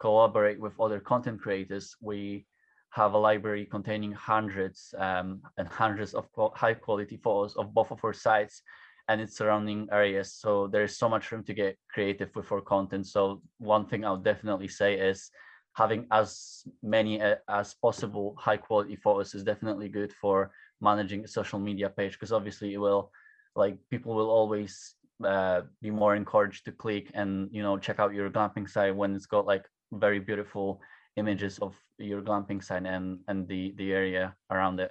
collaborate 0.00 0.60
with 0.60 0.80
other 0.80 1.00
content 1.00 1.40
creators, 1.40 1.96
we 2.00 2.46
have 2.90 3.12
a 3.12 3.18
library 3.18 3.66
containing 3.66 4.12
hundreds 4.12 4.94
um, 4.98 5.42
and 5.58 5.68
hundreds 5.68 6.14
of 6.14 6.26
high 6.54 6.74
quality 6.74 7.18
photos 7.22 7.54
of 7.56 7.74
both 7.74 7.90
of 7.90 8.02
our 8.04 8.12
sites 8.12 8.62
and 9.08 9.20
its 9.20 9.36
surrounding 9.36 9.86
areas. 9.92 10.32
So 10.32 10.66
there's 10.66 10.96
so 10.96 11.08
much 11.08 11.30
room 11.30 11.44
to 11.44 11.54
get 11.54 11.78
creative 11.92 12.34
with 12.34 12.50
our 12.50 12.60
content. 12.60 13.06
So 13.06 13.42
one 13.58 13.86
thing 13.86 14.04
I'll 14.04 14.16
definitely 14.16 14.68
say 14.68 14.94
is 14.94 15.30
having 15.76 16.06
as 16.10 16.64
many 16.82 17.20
uh, 17.20 17.36
as 17.48 17.74
possible 17.74 18.34
high 18.38 18.56
quality 18.56 18.96
photos 18.96 19.34
is 19.34 19.44
definitely 19.44 19.88
good 19.88 20.12
for 20.12 20.50
managing 20.80 21.22
a 21.24 21.28
social 21.28 21.58
media 21.58 21.88
page 21.90 22.12
because 22.12 22.32
obviously 22.32 22.72
it 22.72 22.78
will 22.78 23.12
like 23.54 23.76
people 23.90 24.14
will 24.14 24.30
always 24.30 24.94
uh, 25.24 25.60
be 25.82 25.90
more 25.90 26.16
encouraged 26.16 26.64
to 26.64 26.72
click 26.72 27.10
and 27.14 27.48
you 27.52 27.62
know 27.62 27.76
check 27.78 28.00
out 28.00 28.14
your 28.14 28.30
glamping 28.30 28.68
site 28.68 28.96
when 28.96 29.14
it's 29.14 29.26
got 29.26 29.46
like 29.46 29.64
very 29.92 30.18
beautiful 30.18 30.80
images 31.16 31.58
of 31.58 31.74
your 31.98 32.22
glamping 32.22 32.62
site 32.62 32.86
and 32.86 33.20
and 33.28 33.46
the 33.48 33.74
the 33.76 33.92
area 33.92 34.34
around 34.50 34.80
it. 34.80 34.90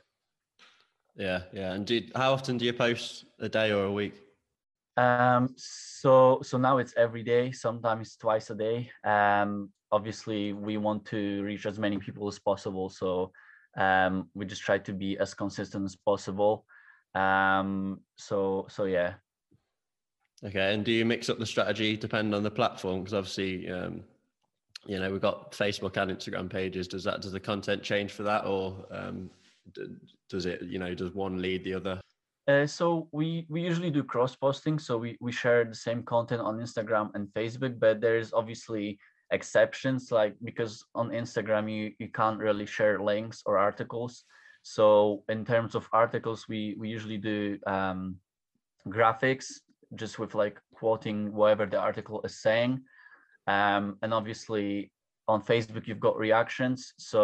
Yeah 1.15 1.43
yeah. 1.53 1.73
And 1.73 1.85
did 1.85 2.11
how 2.15 2.33
often 2.33 2.57
do 2.57 2.65
you 2.65 2.73
post? 2.73 3.25
A 3.39 3.49
day 3.49 3.71
or 3.71 3.85
a 3.85 3.91
week? 3.91 4.13
Um 4.97 5.53
so 5.57 6.39
so 6.41 6.57
now 6.57 6.77
it's 6.77 6.93
every 6.95 7.23
day 7.23 7.51
sometimes 7.51 8.17
twice 8.17 8.49
a 8.49 8.55
day. 8.55 8.91
Um 9.03 9.71
obviously 9.91 10.53
we 10.53 10.77
want 10.77 11.05
to 11.05 11.43
reach 11.43 11.65
as 11.65 11.79
many 11.79 11.97
people 11.97 12.27
as 12.27 12.39
possible 12.39 12.89
so 12.89 13.31
um 13.77 14.29
we 14.33 14.45
just 14.45 14.61
try 14.61 14.77
to 14.77 14.93
be 14.93 15.17
as 15.19 15.33
consistent 15.33 15.85
as 15.85 15.95
possible. 15.95 16.65
Um 17.13 17.99
so 18.15 18.67
so 18.69 18.85
yeah. 18.85 19.13
Okay 20.45 20.73
and 20.73 20.83
do 20.83 20.91
you 20.91 21.05
mix 21.05 21.29
up 21.29 21.39
the 21.39 21.45
strategy 21.45 21.97
depending 21.97 22.33
on 22.33 22.43
the 22.43 22.51
platform? 22.51 22.99
Because 22.99 23.13
obviously 23.13 23.69
um 23.69 24.03
you 24.85 24.99
know 24.99 25.11
we've 25.11 25.21
got 25.21 25.51
facebook 25.51 25.97
and 25.97 26.11
instagram 26.11 26.49
pages. 26.49 26.87
Does 26.87 27.03
that 27.03 27.21
does 27.21 27.31
the 27.31 27.39
content 27.39 27.83
change 27.83 28.11
for 28.11 28.23
that 28.23 28.45
or 28.45 28.85
um 28.91 29.29
does 30.29 30.45
it 30.45 30.61
you 30.61 30.79
know 30.79 30.93
does 30.93 31.13
one 31.13 31.41
lead 31.41 31.63
the 31.63 31.73
other? 31.73 31.99
Uh, 32.47 32.67
so 32.67 33.07
we 33.11 33.45
we 33.49 33.61
usually 33.61 33.89
do 33.89 34.03
cross 34.03 34.35
posting 34.35 34.77
so 34.77 34.97
we 34.97 35.17
we 35.19 35.31
share 35.31 35.65
the 35.65 35.73
same 35.73 36.03
content 36.03 36.39
on 36.39 36.59
instagram 36.59 37.09
and 37.15 37.27
facebook 37.29 37.79
but 37.79 37.99
there's 37.99 38.31
obviously 38.33 38.99
exceptions 39.35 40.11
like 40.11 40.33
because 40.49 40.73
on 40.95 41.09
instagram 41.21 41.65
you 41.75 41.83
you 41.99 42.09
can't 42.19 42.39
really 42.39 42.65
share 42.65 42.97
links 43.11 43.43
or 43.45 43.57
articles. 43.57 44.23
So 44.63 45.23
in 45.29 45.45
terms 45.45 45.75
of 45.75 45.87
articles 46.03 46.47
we 46.51 46.75
we 46.79 46.87
usually 46.89 47.21
do 47.31 47.59
um 47.67 47.99
graphics 48.97 49.47
just 50.01 50.17
with 50.19 50.33
like 50.33 50.57
quoting 50.79 51.17
whatever 51.37 51.65
the 51.67 51.79
article 51.89 52.21
is 52.27 52.41
saying. 52.41 52.73
Um 53.55 53.83
and 54.01 54.11
obviously 54.19 54.91
on 55.27 55.41
facebook 55.51 55.85
you've 55.87 56.07
got 56.07 56.17
reactions. 56.17 56.93
So 56.97 57.23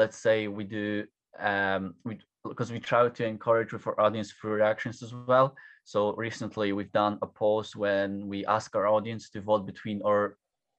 let's 0.00 0.18
say 0.26 0.48
we 0.48 0.64
do 0.64 1.04
um 1.50 1.94
we 2.04 2.18
because 2.48 2.70
we 2.72 2.80
try 2.80 3.08
to 3.08 3.24
encourage 3.34 3.72
with 3.72 3.86
our 3.86 3.98
audience 4.00 4.30
through 4.32 4.54
reactions 4.62 5.02
as 5.02 5.12
well. 5.30 5.48
So 5.84 6.14
recently 6.26 6.72
we've 6.72 6.92
done 7.04 7.18
a 7.22 7.26
post 7.26 7.76
when 7.76 8.26
we 8.32 8.38
ask 8.46 8.74
our 8.76 8.86
audience 8.96 9.30
to 9.30 9.40
vote 9.40 9.64
between 9.66 10.02
our 10.02 10.36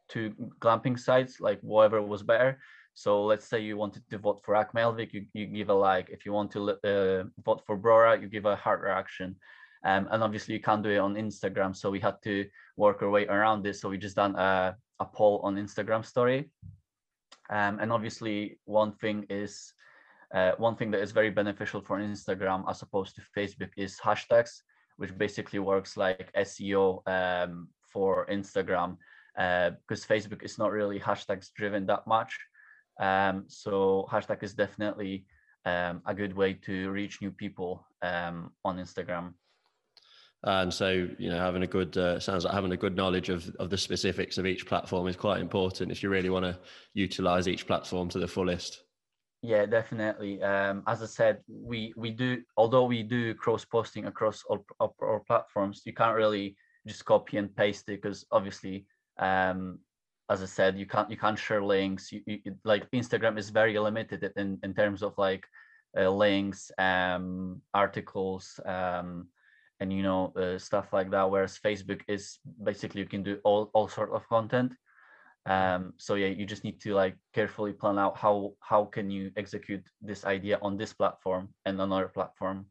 two 0.09 0.33
glamping 0.59 0.99
sites, 0.99 1.39
like 1.39 1.59
whatever 1.61 2.01
was 2.01 2.23
better. 2.23 2.59
So 2.93 3.23
let's 3.25 3.45
say 3.45 3.59
you 3.61 3.77
wanted 3.77 4.09
to 4.09 4.17
vote 4.17 4.41
for 4.43 4.55
Akmelvik, 4.55 5.13
you, 5.13 5.25
you 5.33 5.45
give 5.45 5.69
a 5.69 5.73
like. 5.73 6.09
If 6.09 6.25
you 6.25 6.33
want 6.33 6.51
to 6.53 6.71
uh, 6.71 7.23
vote 7.45 7.61
for 7.65 7.77
Brora, 7.77 8.19
you 8.19 8.27
give 8.27 8.45
a 8.45 8.55
heart 8.55 8.81
reaction. 8.81 9.35
Um, 9.83 10.07
and 10.09 10.23
obviously 10.23 10.55
you 10.55 10.61
can't 10.61 10.81
do 10.81 10.89
it 10.89 10.97
on 10.97 11.13
Instagram. 11.13 11.75
So 11.75 11.91
we 11.91 11.99
had 11.99 12.15
to 12.23 12.45
work 12.75 13.03
our 13.03 13.09
way 13.11 13.27
around 13.27 13.63
this. 13.63 13.81
So 13.81 13.89
we 13.89 13.99
just 13.99 14.15
done 14.15 14.35
a, 14.35 14.75
a 14.99 15.05
poll 15.05 15.41
on 15.43 15.57
Instagram 15.57 16.03
story. 16.03 16.49
Um, 17.51 17.77
and 17.79 17.91
obviously 17.91 18.59
one 18.65 18.93
thing 18.93 19.27
is, 19.29 19.73
uh, 20.33 20.53
one 20.57 20.75
thing 20.75 20.89
that 20.91 21.01
is 21.01 21.11
very 21.11 21.29
beneficial 21.29 21.81
for 21.81 21.99
Instagram 21.99 22.65
as 22.67 22.81
opposed 22.81 23.15
to 23.15 23.21
Facebook 23.37 23.69
is 23.77 23.99
hashtags, 24.03 24.61
which 24.97 25.15
basically 25.17 25.59
works 25.59 25.97
like 25.97 26.33
SEO 26.33 27.07
um, 27.07 27.69
for 27.93 28.25
Instagram 28.25 28.97
uh, 29.37 29.71
because 29.87 30.05
Facebook 30.05 30.43
is 30.43 30.57
not 30.57 30.71
really 30.71 30.99
hashtags 30.99 31.51
driven 31.55 31.85
that 31.85 32.07
much. 32.07 32.37
Um, 32.99 33.45
so 33.47 34.07
hashtag 34.11 34.43
is 34.43 34.53
definitely 34.53 35.25
um, 35.65 36.01
a 36.05 36.13
good 36.13 36.35
way 36.35 36.53
to 36.53 36.89
reach 36.91 37.21
new 37.21 37.31
people 37.31 37.85
um, 38.01 38.51
on 38.65 38.77
Instagram. 38.77 39.33
And 40.43 40.73
so, 40.73 41.07
you 41.17 41.29
know, 41.29 41.37
having 41.37 41.63
a 41.63 41.67
good 41.67 41.97
uh, 41.97 42.19
sounds 42.19 42.45
like 42.45 42.53
having 42.53 42.71
a 42.71 42.77
good 42.77 42.95
knowledge 42.95 43.29
of 43.29 43.49
of 43.59 43.69
the 43.69 43.77
specifics 43.77 44.37
of 44.37 44.45
each 44.45 44.67
platform 44.67 45.07
is 45.07 45.15
quite 45.15 45.41
important 45.41 45.91
if 45.91 46.03
you 46.03 46.09
really 46.09 46.29
want 46.29 46.45
to 46.45 46.59
utilize 46.93 47.47
each 47.47 47.65
platform 47.65 48.07
to 48.09 48.19
the 48.19 48.27
fullest. 48.27 48.83
Yeah, 49.41 49.65
definitely. 49.65 50.41
Um, 50.41 50.83
as 50.87 51.01
I 51.01 51.07
said, 51.07 51.41
we 51.47 51.93
we 51.97 52.11
do 52.11 52.43
although 52.55 52.85
we 52.85 53.03
do 53.03 53.33
cross 53.33 53.65
posting 53.65 54.05
across 54.05 54.43
all, 54.47 54.63
all, 54.79 54.95
all 55.01 55.23
platforms, 55.27 55.81
you 55.85 55.93
can't 55.93 56.15
really 56.15 56.55
just 56.87 57.03
copy 57.03 57.37
and 57.37 57.55
paste 57.55 57.89
it 57.89 58.01
because 58.01 58.25
obviously 58.31 58.85
um, 59.19 59.79
as 60.29 60.41
I 60.43 60.45
said, 60.45 60.77
you 60.77 60.85
can't 60.85 61.09
you 61.09 61.17
can't 61.17 61.39
share 61.39 61.63
links. 61.63 62.11
You, 62.11 62.21
you, 62.25 62.55
like 62.63 62.89
Instagram 62.91 63.37
is 63.37 63.49
very 63.49 63.77
limited 63.79 64.31
in 64.35 64.59
in 64.63 64.73
terms 64.73 65.01
of 65.01 65.17
like 65.17 65.45
uh, 65.97 66.09
links, 66.09 66.71
um, 66.77 67.61
articles, 67.73 68.59
um, 68.65 69.27
and 69.79 69.91
you 69.93 70.03
know 70.03 70.33
uh, 70.35 70.57
stuff 70.57 70.91
like 70.91 71.09
that. 71.11 71.29
Whereas 71.29 71.59
Facebook 71.59 72.01
is 72.07 72.39
basically 72.63 73.01
you 73.01 73.07
can 73.07 73.23
do 73.23 73.39
all 73.43 73.69
all 73.73 73.87
sort 73.87 74.11
of 74.11 74.27
content. 74.27 74.73
Um, 75.45 75.93
so 75.95 76.15
yeah, 76.15 76.27
you 76.27 76.45
just 76.45 76.65
need 76.65 76.81
to 76.81 76.93
like 76.93 77.15
carefully 77.33 77.71
plan 77.71 77.97
out 77.97 78.17
how 78.17 78.53
how 78.59 78.83
can 78.83 79.09
you 79.09 79.31
execute 79.37 79.83
this 80.01 80.25
idea 80.25 80.59
on 80.61 80.75
this 80.75 80.93
platform 80.93 81.49
and 81.65 81.79
another 81.79 82.09
platform. 82.09 82.65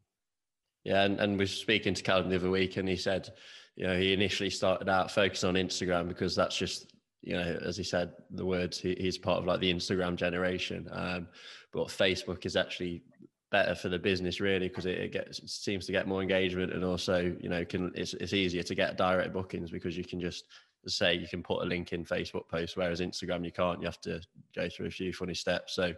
Yeah, 0.83 1.03
and, 1.03 1.19
and 1.19 1.37
we're 1.37 1.47
speaking 1.47 1.93
to 1.93 2.03
Callum 2.03 2.29
the 2.29 2.37
other 2.37 2.49
week, 2.49 2.77
and 2.77 2.87
he 2.87 2.95
said 2.95 3.29
you 3.77 3.85
know, 3.85 3.97
he 3.97 4.11
initially 4.11 4.49
started 4.49 4.89
out 4.89 5.11
focusing 5.11 5.49
on 5.49 5.55
Instagram 5.55 6.07
because 6.07 6.35
that's 6.35 6.57
just, 6.57 6.93
you 7.21 7.33
know, 7.33 7.59
as 7.63 7.77
he 7.77 7.83
said, 7.83 8.11
the 8.31 8.45
words, 8.45 8.79
he, 8.79 8.95
he's 8.99 9.19
part 9.19 9.37
of 9.37 9.45
like 9.45 9.59
the 9.59 9.71
Instagram 9.71 10.15
generation. 10.15 10.89
Um, 10.91 11.27
but 11.71 11.87
Facebook 11.87 12.45
is 12.47 12.55
actually 12.55 13.03
better 13.51 13.75
for 13.75 13.87
the 13.87 13.99
business 13.99 14.41
really 14.41 14.67
because 14.67 14.87
it, 14.87 14.97
it, 14.97 15.11
gets 15.13 15.39
it 15.39 15.49
seems 15.49 15.85
to 15.85 15.91
get 15.91 16.07
more 16.07 16.23
engagement 16.23 16.73
and 16.73 16.83
also, 16.83 17.35
you 17.39 17.49
know, 17.49 17.63
can 17.63 17.91
it's, 17.93 18.15
it's 18.15 18.33
easier 18.33 18.63
to 18.63 18.73
get 18.73 18.97
direct 18.97 19.31
bookings 19.31 19.69
because 19.69 19.95
you 19.95 20.03
can 20.03 20.19
just 20.19 20.45
say 20.87 21.13
you 21.13 21.27
can 21.27 21.43
put 21.43 21.61
a 21.61 21.65
link 21.65 21.93
in 21.93 22.03
Facebook 22.03 22.47
post, 22.49 22.77
whereas 22.77 22.99
Instagram 22.99 23.45
you 23.45 23.51
can't. 23.51 23.79
You 23.79 23.85
have 23.85 24.01
to 24.01 24.21
go 24.55 24.67
through 24.69 24.87
a 24.87 24.91
few 24.91 25.13
funny 25.13 25.35
steps. 25.35 25.75
So, 25.75 25.93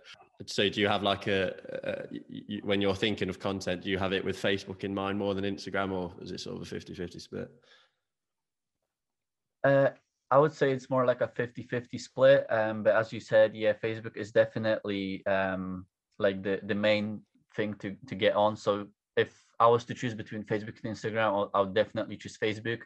so 0.46 0.69
do 0.69 0.81
you 0.81 0.88
have 0.88 1.03
like 1.03 1.27
a, 1.27 1.53
a 1.84 2.15
you, 2.29 2.62
when 2.63 2.81
you're 2.81 2.96
thinking 2.96 3.29
of 3.29 3.39
content, 3.39 3.81
do 3.81 3.89
you 3.89 3.98
have 3.98 4.13
it 4.13 4.24
with 4.24 4.41
Facebook 4.41 4.84
in 4.84 4.93
mind 4.93 5.17
more 5.17 5.34
than 5.34 5.43
Instagram, 5.43 5.91
or 5.91 6.13
is 6.22 6.31
it 6.31 6.39
sort 6.39 6.55
of 6.55 6.72
a 6.72 6.75
50-50 6.75 7.22
split? 7.22 7.51
Uh, 9.63 9.89
I 10.31 10.38
would 10.38 10.53
say 10.53 10.72
it's 10.72 10.89
more 10.89 11.05
like 11.05 11.22
a 11.22 11.27
50-50 11.27 12.00
split. 12.00 12.46
Um, 12.50 12.84
but 12.84 12.96
as 12.96 13.12
you 13.12 13.19
said, 13.19 13.55
yeah, 13.55 13.74
Facebook 13.74 14.15
is 14.15 14.31
definitely 14.31 15.25
um, 15.25 15.86
like 16.17 16.43
the 16.43 16.60
the 16.63 16.75
main 16.75 17.22
thing 17.55 17.74
to 17.75 17.96
to 18.08 18.15
get 18.15 18.36
on. 18.36 18.55
So 18.55 18.88
if 19.17 19.34
I 19.60 19.67
was 19.67 19.84
to 19.86 19.93
choose 19.93 20.13
between 20.13 20.43
Facebook 20.43 20.77
and 20.84 20.96
Instagram, 20.96 21.50
I'll, 21.53 21.65
definitely 21.65 22.15
choose 22.15 22.38
Facebook 22.38 22.81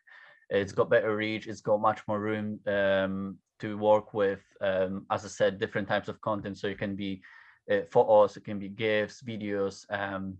it's 0.50 0.72
got 0.72 0.90
better 0.90 1.16
reach. 1.16 1.48
It's 1.48 1.62
got 1.62 1.82
much 1.82 2.02
more 2.08 2.20
room 2.20 2.60
um, 2.68 3.38
to 3.60 3.78
work 3.78 4.14
with. 4.14 4.42
Um, 4.62 5.06
as 5.10 5.26
I 5.26 5.28
said, 5.28 5.60
different 5.60 5.88
types 5.88 6.08
of 6.08 6.22
content. 6.22 6.58
So 6.58 6.68
you 6.68 6.76
can 6.76 6.96
be 6.96 7.22
photos, 7.92 8.38
it 8.38 8.44
can 8.44 8.60
be 8.60 8.70
GIFs, 8.70 9.22
videos, 9.22 9.86
um, 9.90 10.38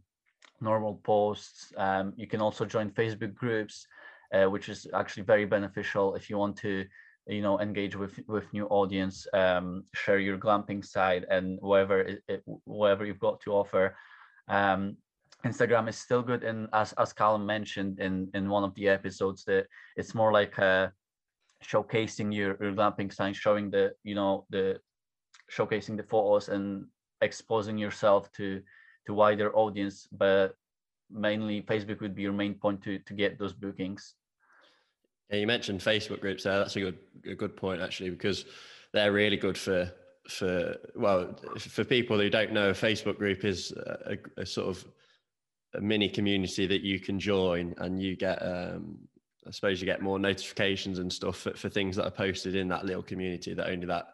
normal 0.62 0.96
posts. 1.04 1.74
Um, 1.78 2.14
you 2.16 2.28
can 2.28 2.42
also 2.42 2.66
join 2.66 2.90
Facebook 2.90 3.34
groups, 3.36 3.88
uh, 4.34 4.46
which 4.46 4.70
is 4.70 4.88
actually 4.94 5.24
very 5.24 5.46
beneficial 5.46 6.16
if 6.16 6.30
you 6.30 6.38
want 6.38 6.58
to, 6.58 6.86
you 7.28 7.42
know, 7.42 7.60
engage 7.60 7.96
with 7.96 8.20
with 8.28 8.52
new 8.54 8.66
audience, 8.68 9.28
um, 9.34 9.84
share 9.94 10.20
your 10.20 10.38
glamping 10.38 10.84
side 10.84 11.26
and 11.30 11.60
whatever 11.62 12.02
it, 12.28 12.44
whatever 12.66 13.06
you've 13.06 13.20
got 13.20 13.40
to 13.42 13.52
offer. 13.54 13.96
Um, 14.48 14.98
Instagram 15.46 15.90
is 15.90 15.98
still 15.98 16.22
good, 16.22 16.44
and 16.44 16.68
as 16.74 16.94
as 16.94 17.14
Callum 17.14 17.46
mentioned 17.46 18.00
in 18.00 18.30
in 18.34 18.50
one 18.50 18.64
of 18.64 18.74
the 18.76 18.88
episodes, 18.88 19.44
that 19.46 19.68
it's 19.98 20.16
more 20.16 20.32
like 20.32 20.58
uh, 20.58 20.88
showcasing 21.64 22.34
your 22.34 22.58
your 22.62 22.74
glamping 22.74 23.14
sign, 23.14 23.34
showing 23.34 23.70
the 23.70 23.94
you 24.04 24.16
know 24.16 24.46
the 24.50 24.80
showcasing 25.52 25.98
the 25.98 26.04
photos 26.04 26.50
and 26.50 26.86
exposing 27.22 27.78
yourself 27.78 28.32
to 28.34 28.62
to 29.06 29.14
wider 29.14 29.56
audience. 29.56 30.08
But 30.12 30.56
mainly, 31.10 31.62
Facebook 31.62 32.02
would 32.02 32.16
be 32.16 32.24
your 32.24 32.34
main 32.34 32.56
point 32.56 32.82
to 32.84 33.00
to 33.00 33.14
get 33.14 33.38
those 33.38 33.54
bookings. 33.54 34.16
Yeah, 35.30 35.38
you 35.38 35.48
mentioned 35.48 35.80
Facebook 35.80 36.22
groups 36.22 36.44
there. 36.44 36.60
That's 36.60 36.76
a 36.76 36.82
good 36.82 36.98
a 37.26 37.36
good 37.36 37.56
point 37.56 37.82
actually 37.82 38.10
because 38.10 38.46
they're 38.94 39.12
really 39.12 39.38
good 39.38 39.58
for 39.58 39.92
for 40.30 40.76
well 40.96 41.36
for 41.58 41.84
people 41.84 42.20
who 42.20 42.30
don't 42.30 42.54
know, 42.54 42.70
a 42.70 42.74
Facebook 42.74 43.18
group 43.18 43.44
is 43.44 43.72
a, 43.72 44.18
a 44.38 44.46
sort 44.46 44.70
of 44.70 44.86
a 45.76 45.82
mini 45.82 46.08
community 46.08 46.66
that 46.68 46.82
you 46.82 47.00
can 47.00 47.20
join, 47.20 47.74
and 47.78 48.02
you 48.02 48.16
get 48.16 48.38
um, 48.42 49.00
I 49.48 49.52
suppose 49.52 49.82
you 49.82 49.86
get 49.86 50.02
more 50.02 50.20
notifications 50.20 51.00
and 51.00 51.12
stuff 51.12 51.38
for, 51.38 51.54
for 51.54 51.70
things 51.70 51.96
that 51.96 52.06
are 52.06 52.12
posted 52.12 52.56
in 52.56 52.68
that 52.70 52.86
little 52.86 53.04
community 53.04 53.54
that 53.54 53.70
only 53.70 53.86
that 53.88 54.08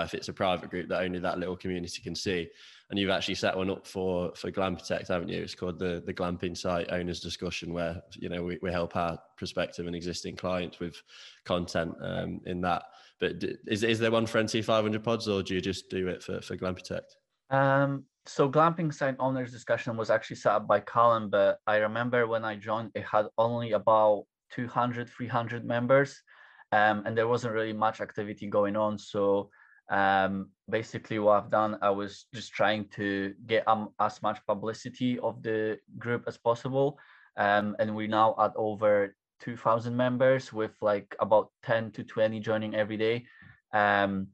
if 0.00 0.14
it's 0.14 0.28
a 0.28 0.32
private 0.32 0.70
group 0.70 0.88
that 0.88 1.02
only 1.02 1.18
that 1.18 1.38
little 1.38 1.56
community 1.56 2.02
can 2.02 2.14
see. 2.14 2.48
And 2.90 2.98
you've 2.98 3.10
actually 3.10 3.36
set 3.36 3.56
one 3.56 3.70
up 3.70 3.86
for 3.86 4.32
for 4.34 4.50
Glampitect 4.50 5.08
haven't 5.08 5.28
you? 5.28 5.42
It's 5.42 5.54
called 5.54 5.78
the 5.78 6.02
the 6.04 6.14
glamping 6.14 6.56
site 6.56 6.90
owners 6.90 7.20
discussion 7.20 7.72
where 7.72 8.02
you 8.16 8.28
know 8.28 8.42
we, 8.42 8.58
we 8.62 8.70
help 8.70 8.96
our 8.96 9.18
prospective 9.36 9.86
and 9.86 9.96
existing 9.96 10.36
clients 10.36 10.80
with 10.80 10.96
content 11.44 11.94
um, 12.02 12.40
in 12.46 12.60
that. 12.62 12.84
But 13.20 13.44
is, 13.66 13.84
is 13.84 13.98
there 13.98 14.10
one 14.10 14.26
for 14.26 14.42
nc 14.42 14.64
500 14.64 15.04
pods 15.04 15.28
or 15.28 15.42
do 15.42 15.54
you 15.54 15.60
just 15.60 15.88
do 15.88 16.08
it 16.08 16.22
for, 16.22 16.40
for 16.40 16.56
Glampitect? 16.56 17.10
Um 17.50 18.04
so 18.26 18.48
glamping 18.48 18.94
site 18.94 19.16
owners 19.18 19.50
discussion 19.50 19.96
was 19.96 20.10
actually 20.10 20.36
set 20.36 20.52
up 20.52 20.68
by 20.68 20.80
Callum, 20.80 21.28
but 21.28 21.58
I 21.66 21.76
remember 21.78 22.26
when 22.26 22.44
I 22.44 22.56
joined, 22.56 22.92
it 22.94 23.04
had 23.04 23.26
only 23.36 23.72
about 23.72 24.24
200, 24.52 25.08
300 25.08 25.64
members, 25.64 26.22
um, 26.70 27.02
and 27.04 27.16
there 27.16 27.26
wasn't 27.26 27.54
really 27.54 27.72
much 27.72 28.00
activity 28.00 28.46
going 28.46 28.76
on. 28.76 28.98
So 28.98 29.50
um, 29.92 30.48
basically 30.70 31.18
what 31.18 31.44
I've 31.44 31.50
done, 31.50 31.76
I 31.82 31.90
was 31.90 32.24
just 32.34 32.52
trying 32.52 32.88
to 32.96 33.34
get 33.46 33.68
um, 33.68 33.90
as 34.00 34.22
much 34.22 34.44
publicity 34.46 35.18
of 35.18 35.42
the 35.42 35.78
group 35.98 36.24
as 36.26 36.38
possible. 36.38 36.98
Um, 37.36 37.76
and 37.78 37.94
we 37.94 38.06
now 38.06 38.34
at 38.38 38.52
over 38.56 39.14
2000 39.40 39.94
members 39.94 40.52
with 40.52 40.72
like 40.80 41.14
about 41.20 41.50
10 41.64 41.90
to 41.92 42.04
20 42.04 42.40
joining 42.40 42.74
every 42.74 42.96
day. 42.96 43.26
Um, 43.74 44.28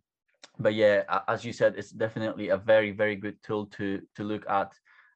but 0.60 0.74
yeah, 0.74 1.02
as 1.26 1.44
you 1.44 1.52
said, 1.52 1.74
it's 1.76 1.90
definitely 1.90 2.50
a 2.50 2.56
very, 2.56 2.92
very 2.92 3.16
good 3.16 3.36
tool 3.42 3.66
to, 3.78 4.00
to 4.14 4.22
look 4.22 4.48
at 4.48 4.72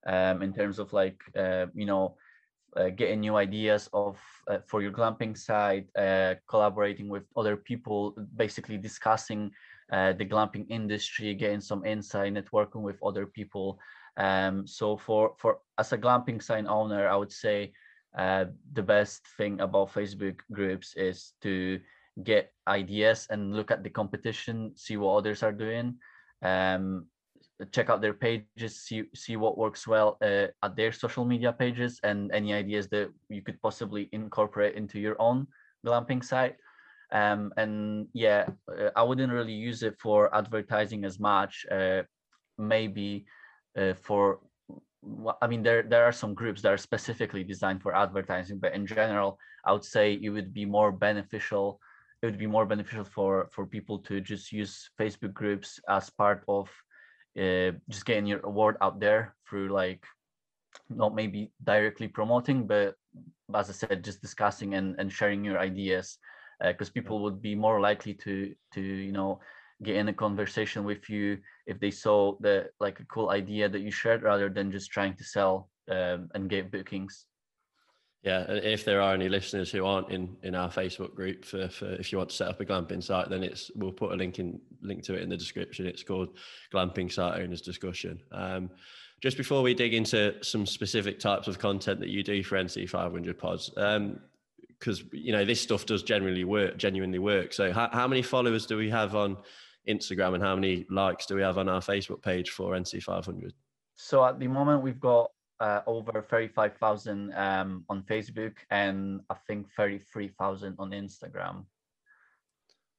um, 0.07 0.43
in 0.43 0.53
terms 0.53 0.81
of 0.81 0.93
like, 0.93 1.21
uh, 1.37 1.67
you 1.73 1.87
know, 1.87 2.17
uh, 2.77 2.89
getting 2.89 3.21
new 3.21 3.37
ideas 3.37 3.89
of 3.93 4.19
uh, 4.49 4.59
for 4.67 4.83
your 4.83 4.93
glamping 4.93 5.37
site, 5.37 5.87
uh, 5.97 6.35
collaborating 6.49 7.09
with 7.09 7.25
other 7.37 7.57
people, 7.57 8.17
basically 8.37 8.79
discussing 8.79 9.51
uh, 9.93 10.13
the 10.13 10.25
glamping 10.25 10.67
industry, 10.71 11.35
getting 11.35 11.61
some 11.61 11.85
insight, 11.85 12.33
networking 12.33 12.81
with 12.81 12.97
other 13.05 13.27
people. 13.27 13.79
Um, 14.17 14.67
so 14.67 14.97
for 14.97 15.35
for 15.39 15.59
as 15.79 15.93
a 15.93 15.99
glamping 15.99 16.43
sign 16.43 16.67
owner, 16.67 17.09
I 17.09 17.17
would 17.17 17.33
say 17.33 17.73
uh, 18.17 18.47
the 18.73 18.83
best 18.83 19.27
thing 19.37 19.61
about 19.61 19.93
Facebook 19.93 20.41
groups 20.51 20.95
is 20.97 21.33
to 21.43 21.81
get 22.25 22.53
ideas 22.69 23.27
and 23.31 23.57
look 23.57 23.71
at 23.71 23.83
the 23.83 23.91
competition, 23.91 24.73
see 24.77 24.97
what 24.97 25.17
others 25.17 25.43
are 25.43 25.53
doing, 25.53 25.97
um, 26.43 27.07
check 27.71 27.89
out 27.89 28.01
their 28.01 28.15
pages, 28.15 28.81
see 28.81 29.05
see 29.15 29.37
what 29.37 29.59
works 29.59 29.87
well 29.87 30.19
uh, 30.21 30.49
at 30.63 30.77
their 30.77 30.93
social 30.93 31.25
media 31.25 31.53
pages, 31.53 32.01
and 32.03 32.33
any 32.33 32.53
ideas 32.53 32.89
that 32.89 33.13
you 33.29 33.43
could 33.43 33.61
possibly 33.61 34.09
incorporate 34.13 34.75
into 34.75 34.99
your 34.99 35.17
own 35.21 35.47
glamping 35.87 36.25
site. 36.25 36.57
Um, 37.13 37.53
and 37.59 38.09
yeah, 38.15 38.47
uh, 38.69 38.89
I 38.97 39.03
wouldn't 39.03 39.33
really 39.33 39.53
use 39.53 39.83
it 39.83 39.99
for 40.01 40.35
advertising 40.35 41.05
as 41.05 41.21
much. 41.21 41.67
Uh, 41.71 42.03
maybe 42.57 43.27
uh, 43.79 43.93
for, 43.95 44.41
I 45.43 45.47
mean, 45.47 45.63
there 45.63 45.83
there 45.83 46.05
are 46.05 46.13
some 46.13 46.33
groups 46.33 46.63
that 46.63 46.73
are 46.73 46.79
specifically 46.79 47.45
designed 47.45 47.83
for 47.83 47.95
advertising, 47.95 48.59
but 48.59 48.73
in 48.73 48.87
general, 48.87 49.39
I 49.67 49.73
would 49.73 49.85
say 49.85 50.15
it 50.15 50.31
would 50.31 50.55
be 50.55 50.65
more 50.65 50.91
beneficial. 50.91 51.81
It 52.23 52.27
would 52.27 52.39
be 52.39 52.47
more 52.47 52.65
beneficial 52.65 53.05
for 53.05 53.49
for 53.53 53.67
people 53.67 53.99
to 54.09 54.21
just 54.21 54.51
use 54.51 54.89
Facebook 54.99 55.35
groups 55.35 55.81
as 55.89 56.09
part 56.09 56.45
of 56.49 56.71
uh, 57.39 57.73
just 57.91 58.07
getting 58.07 58.27
your 58.27 58.41
award 58.45 58.77
out 58.81 59.01
there 59.01 59.35
through 59.47 59.69
like 59.69 60.07
not 60.89 61.15
maybe 61.15 61.53
directly 61.63 62.09
promoting, 62.09 62.67
but 62.67 62.95
as 63.55 63.69
I 63.69 63.73
said, 63.73 64.05
just 64.05 64.23
discussing 64.23 64.75
and, 64.75 64.97
and 64.99 65.13
sharing 65.13 65.45
your 65.45 65.59
ideas 65.59 66.19
because 66.63 66.89
uh, 66.89 66.93
people 66.93 67.23
would 67.23 67.43
be 67.43 67.55
more 67.55 67.81
likely 67.81 68.15
to 68.15 68.55
to 68.73 68.81
you 68.81 69.13
know 69.13 69.41
get 69.83 69.97
in 69.97 70.09
a 70.09 70.13
conversation 70.13 70.85
with 70.85 71.09
you 71.09 71.39
if 71.67 71.81
they 71.81 71.91
saw 71.91 72.37
the 72.41 72.71
like 72.81 73.01
a 73.01 73.05
cool 73.07 73.31
idea 73.31 73.69
that 73.69 73.81
you 73.81 73.91
shared 73.91 74.23
rather 74.23 74.49
than 74.49 74.71
just 74.71 74.91
trying 74.91 75.15
to 75.17 75.25
sell 75.25 75.69
um, 75.91 76.29
and 76.35 76.49
get 76.49 76.71
bookings. 76.71 77.27
Yeah 78.23 78.45
if 78.49 78.85
there 78.85 79.03
are 79.03 79.15
any 79.15 79.29
listeners 79.29 79.73
who 79.73 79.85
aren't 79.85 80.11
in 80.11 80.37
in 80.45 80.55
our 80.55 80.71
facebook 80.71 81.15
group 81.17 81.45
for, 81.45 81.69
for 81.69 81.93
if 81.95 82.13
you 82.13 82.19
want 82.19 82.31
to 82.31 82.37
set 82.37 82.49
up 82.49 82.61
a 82.61 82.65
glamping 82.65 83.03
site 83.03 83.29
then 83.29 83.43
it's 83.43 83.73
we'll 83.75 83.91
put 83.91 84.13
a 84.13 84.17
link 84.17 84.39
in 84.39 84.61
link 84.81 85.03
to 85.05 85.15
it 85.15 85.23
in 85.23 85.29
the 85.29 85.37
description. 85.37 85.87
It's 85.87 86.05
called 86.05 86.37
glamping 86.73 87.11
site 87.11 87.41
owners 87.41 87.61
discussion. 87.61 88.21
Um, 88.31 88.71
just 89.21 89.37
before 89.37 89.63
we 89.63 89.73
dig 89.73 89.95
into 89.95 90.35
some 90.43 90.67
specific 90.67 91.19
types 91.19 91.47
of 91.47 91.59
content 91.59 92.01
that 92.01 92.09
you 92.09 92.25
do 92.25 92.43
for 92.43 92.57
nc 92.57 92.89
500 92.89 93.39
pods 93.39 93.71
um, 93.77 94.19
because 94.83 95.05
you 95.13 95.31
know 95.31 95.45
this 95.45 95.61
stuff 95.61 95.87
does 95.87 96.03
generally 96.03 96.43
work, 96.43 96.77
genuinely 96.77 97.21
work. 97.21 97.53
So 97.53 97.73
how, 97.73 97.89
how 97.93 98.09
many 98.09 98.23
followers 98.23 98.67
do 98.67 98.77
we 98.77 98.91
have 98.91 99.15
on 99.15 99.37
Instagram 99.89 100.35
and 100.35 100.43
how 100.43 100.57
many 100.57 100.87
likes 100.91 101.27
do 101.27 101.37
we 101.37 101.43
have 101.43 101.57
on 101.57 101.69
our 101.69 101.81
Facebook 101.81 102.21
page 102.21 102.51
for 102.51 102.73
NC500? 102.73 103.53
So 103.95 104.25
at 104.25 104.41
the 104.41 104.49
moment 104.49 104.83
we've 104.83 105.01
got 105.01 105.31
uh, 105.61 105.83
over 105.87 106.27
35,000 106.29 107.33
um, 107.35 107.85
on 107.89 108.03
Facebook 108.03 108.55
and 108.71 109.21
I 109.31 109.37
think 109.47 109.69
33,000 109.77 110.75
on 110.79 110.91
Instagram. 110.91 111.65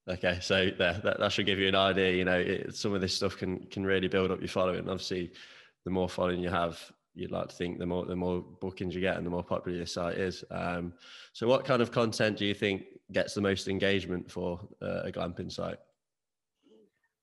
Okay, 0.10 0.38
so 0.42 0.70
there, 0.78 1.02
that, 1.04 1.20
that 1.20 1.32
should 1.32 1.46
give 1.46 1.60
you 1.60 1.68
an 1.68 1.76
idea. 1.76 2.14
You 2.14 2.26
know, 2.26 2.40
it, 2.40 2.76
some 2.76 2.94
of 2.94 3.02
this 3.02 3.16
stuff 3.16 3.38
can 3.38 3.60
can 3.68 3.86
really 3.86 4.08
build 4.08 4.32
up 4.32 4.40
your 4.40 4.50
following. 4.50 4.90
Obviously, 4.90 5.32
the 5.86 5.92
more 5.92 6.10
following 6.10 6.42
you 6.42 6.50
have, 6.50 6.80
you'd 7.16 7.32
like 7.32 7.50
to 7.50 7.56
think 7.56 7.80
the 7.80 7.86
more 7.86 8.06
the 8.06 8.16
more 8.16 8.42
bookings 8.42 8.96
you 8.96 9.02
get 9.02 9.18
and 9.18 9.26
the 9.26 9.30
more 9.30 9.44
popular 9.44 9.78
your 9.78 9.86
site 9.86 10.18
is. 10.18 10.44
Um, 10.52 10.94
so, 11.34 11.48
what 11.48 11.66
kind 11.66 11.82
of 11.82 11.92
content 11.92 12.38
do 12.38 12.46
you 12.46 12.54
think 12.54 12.86
gets 13.12 13.34
the 13.34 13.42
most 13.42 13.68
engagement 13.68 14.30
for 14.32 14.60
uh, 14.82 15.04
a 15.04 15.12
glamping 15.12 15.52
site? 15.52 15.78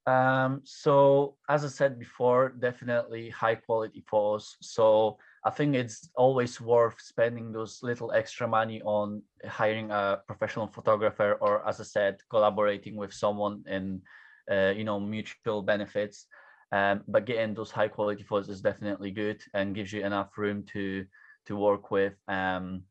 Um, 0.06 0.62
so, 0.64 1.36
as 1.48 1.64
I 1.64 1.68
said 1.68 1.98
before, 1.98 2.50
definitely 2.58 3.30
high 3.30 3.56
quality 3.56 4.02
photos. 4.08 4.56
So, 4.60 5.18
I 5.44 5.50
think 5.50 5.74
it's 5.74 6.10
always 6.16 6.60
worth 6.60 7.00
spending 7.00 7.52
those 7.52 7.82
little 7.82 8.12
extra 8.12 8.46
money 8.46 8.82
on 8.82 9.22
hiring 9.46 9.90
a 9.90 10.20
professional 10.26 10.66
photographer, 10.66 11.38
or 11.40 11.66
as 11.66 11.80
I 11.80 11.84
said, 11.84 12.18
collaborating 12.28 12.96
with 12.96 13.12
someone 13.12 13.64
in, 13.66 14.02
uh, 14.50 14.72
you 14.76 14.84
know, 14.84 15.00
mutual 15.00 15.62
benefits. 15.62 16.26
Um, 16.72 17.02
but 17.08 17.24
getting 17.24 17.54
those 17.54 17.70
high 17.70 17.88
quality 17.88 18.22
photos 18.22 18.48
is 18.48 18.60
definitely 18.60 19.10
good 19.10 19.42
and 19.54 19.74
gives 19.74 19.92
you 19.92 20.04
enough 20.04 20.38
room 20.38 20.64
to 20.72 21.04
to 21.46 21.56
work 21.56 21.90
with. 21.90 22.14
Um, 22.28 22.84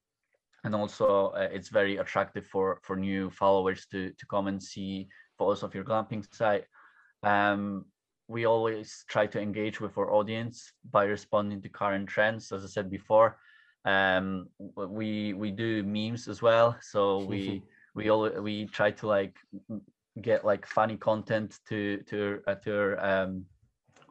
and 0.64 0.76
also, 0.76 1.30
uh, 1.30 1.48
it's 1.52 1.70
very 1.70 1.98
attractive 1.98 2.46
for 2.46 2.80
for 2.84 2.96
new 2.96 3.30
followers 3.30 3.86
to 3.92 4.12
to 4.12 4.26
come 4.26 4.48
and 4.48 4.62
see 4.62 5.08
photos 5.38 5.64
of 5.64 5.74
your 5.74 5.86
glamping 5.86 6.26
site. 6.34 6.66
Um, 7.24 7.86
we 8.28 8.46
always 8.46 9.06
try 9.08 9.26
to 9.26 9.40
engage 9.40 9.82
with 9.82 9.98
our 9.98 10.14
audience 10.14 10.72
by 10.92 11.06
responding 11.06 11.62
to 11.62 11.70
current 11.70 12.08
trends. 12.08 12.52
As 12.52 12.64
I 12.64 12.68
said 12.68 12.90
before, 12.90 13.38
um, 13.86 14.48
we 14.76 15.34
we 15.34 15.52
do 15.52 15.84
memes 15.84 16.28
as 16.28 16.42
well. 16.42 16.78
So 16.82 17.24
we 17.24 17.64
we 17.96 18.10
all 18.10 18.30
we 18.42 18.66
try 18.66 18.92
to 18.92 19.08
like 19.08 19.36
get 20.22 20.44
like 20.44 20.66
funny 20.66 20.98
content 20.98 21.60
to 21.70 21.98
to 22.10 22.42
uh, 22.48 22.56
to 22.56 22.74
um, 23.00 23.46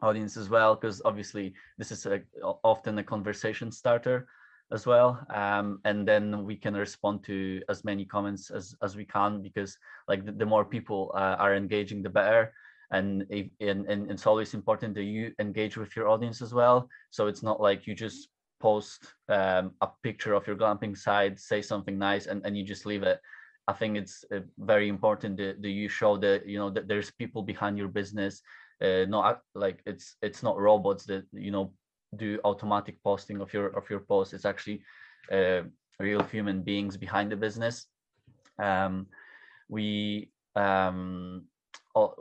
audience 0.01 0.37
as 0.37 0.49
well 0.49 0.75
because 0.75 1.01
obviously 1.05 1.53
this 1.77 1.91
is 1.91 2.05
a, 2.05 2.21
often 2.63 2.97
a 2.99 3.03
conversation 3.03 3.71
starter 3.71 4.27
as 4.71 4.85
well 4.85 5.19
um, 5.33 5.79
and 5.85 6.07
then 6.07 6.43
we 6.45 6.55
can 6.55 6.75
respond 6.75 7.23
to 7.23 7.61
as 7.69 7.83
many 7.83 8.05
comments 8.05 8.51
as 8.51 8.75
as 8.83 8.95
we 8.95 9.05
can 9.05 9.41
because 9.41 9.77
like 10.09 10.25
the, 10.25 10.31
the 10.31 10.45
more 10.45 10.65
people 10.65 11.11
uh, 11.13 11.35
are 11.39 11.55
engaging 11.55 12.01
the 12.01 12.09
better. 12.09 12.53
And, 12.91 13.23
if, 13.29 13.45
and 13.61 13.85
and 13.85 14.09
it's 14.09 14.25
always 14.25 14.55
important 14.55 14.95
that 14.95 15.03
you 15.03 15.31
engage 15.37 15.77
with 15.77 15.95
your 15.95 16.09
audience 16.09 16.41
as 16.41 16.55
well. 16.55 16.89
So 17.11 17.27
it's 17.27 17.43
not 17.43 17.61
like 17.61 17.85
you 17.85 17.93
just 17.93 18.29
post 18.59 19.13
um, 19.29 19.71
a 19.81 19.89
picture 20.01 20.33
of 20.33 20.47
your 20.47 20.55
glamping 20.55 20.97
site 20.97 21.39
say 21.39 21.61
something 21.61 21.97
nice 21.97 22.25
and, 22.25 22.43
and 22.45 22.57
you 22.57 22.63
just 22.63 22.87
leave 22.87 23.03
it. 23.03 23.19
I 23.67 23.73
think 23.73 23.95
it's 23.95 24.25
uh, 24.35 24.39
very 24.57 24.89
important 24.89 25.37
that, 25.37 25.61
that 25.61 25.69
you 25.69 25.87
show 25.87 26.17
that 26.17 26.47
you 26.47 26.57
know 26.57 26.71
that 26.71 26.87
there's 26.87 27.11
people 27.11 27.43
behind 27.43 27.77
your 27.77 27.87
business 27.87 28.41
uh, 28.81 29.05
not 29.07 29.41
like 29.55 29.81
it's 29.85 30.15
it's 30.21 30.43
not 30.43 30.57
robots 30.57 31.05
that 31.05 31.25
you 31.31 31.51
know 31.51 31.73
do 32.15 32.39
automatic 32.43 33.01
posting 33.03 33.41
of 33.41 33.53
your 33.53 33.67
of 33.77 33.89
your 33.89 33.99
posts. 33.99 34.33
It's 34.33 34.45
actually 34.45 34.81
uh, 35.31 35.61
real 35.99 36.23
human 36.23 36.63
beings 36.63 36.97
behind 36.97 37.31
the 37.31 37.35
business. 37.35 37.87
Um, 38.57 39.07
we 39.69 40.31
um, 40.55 41.43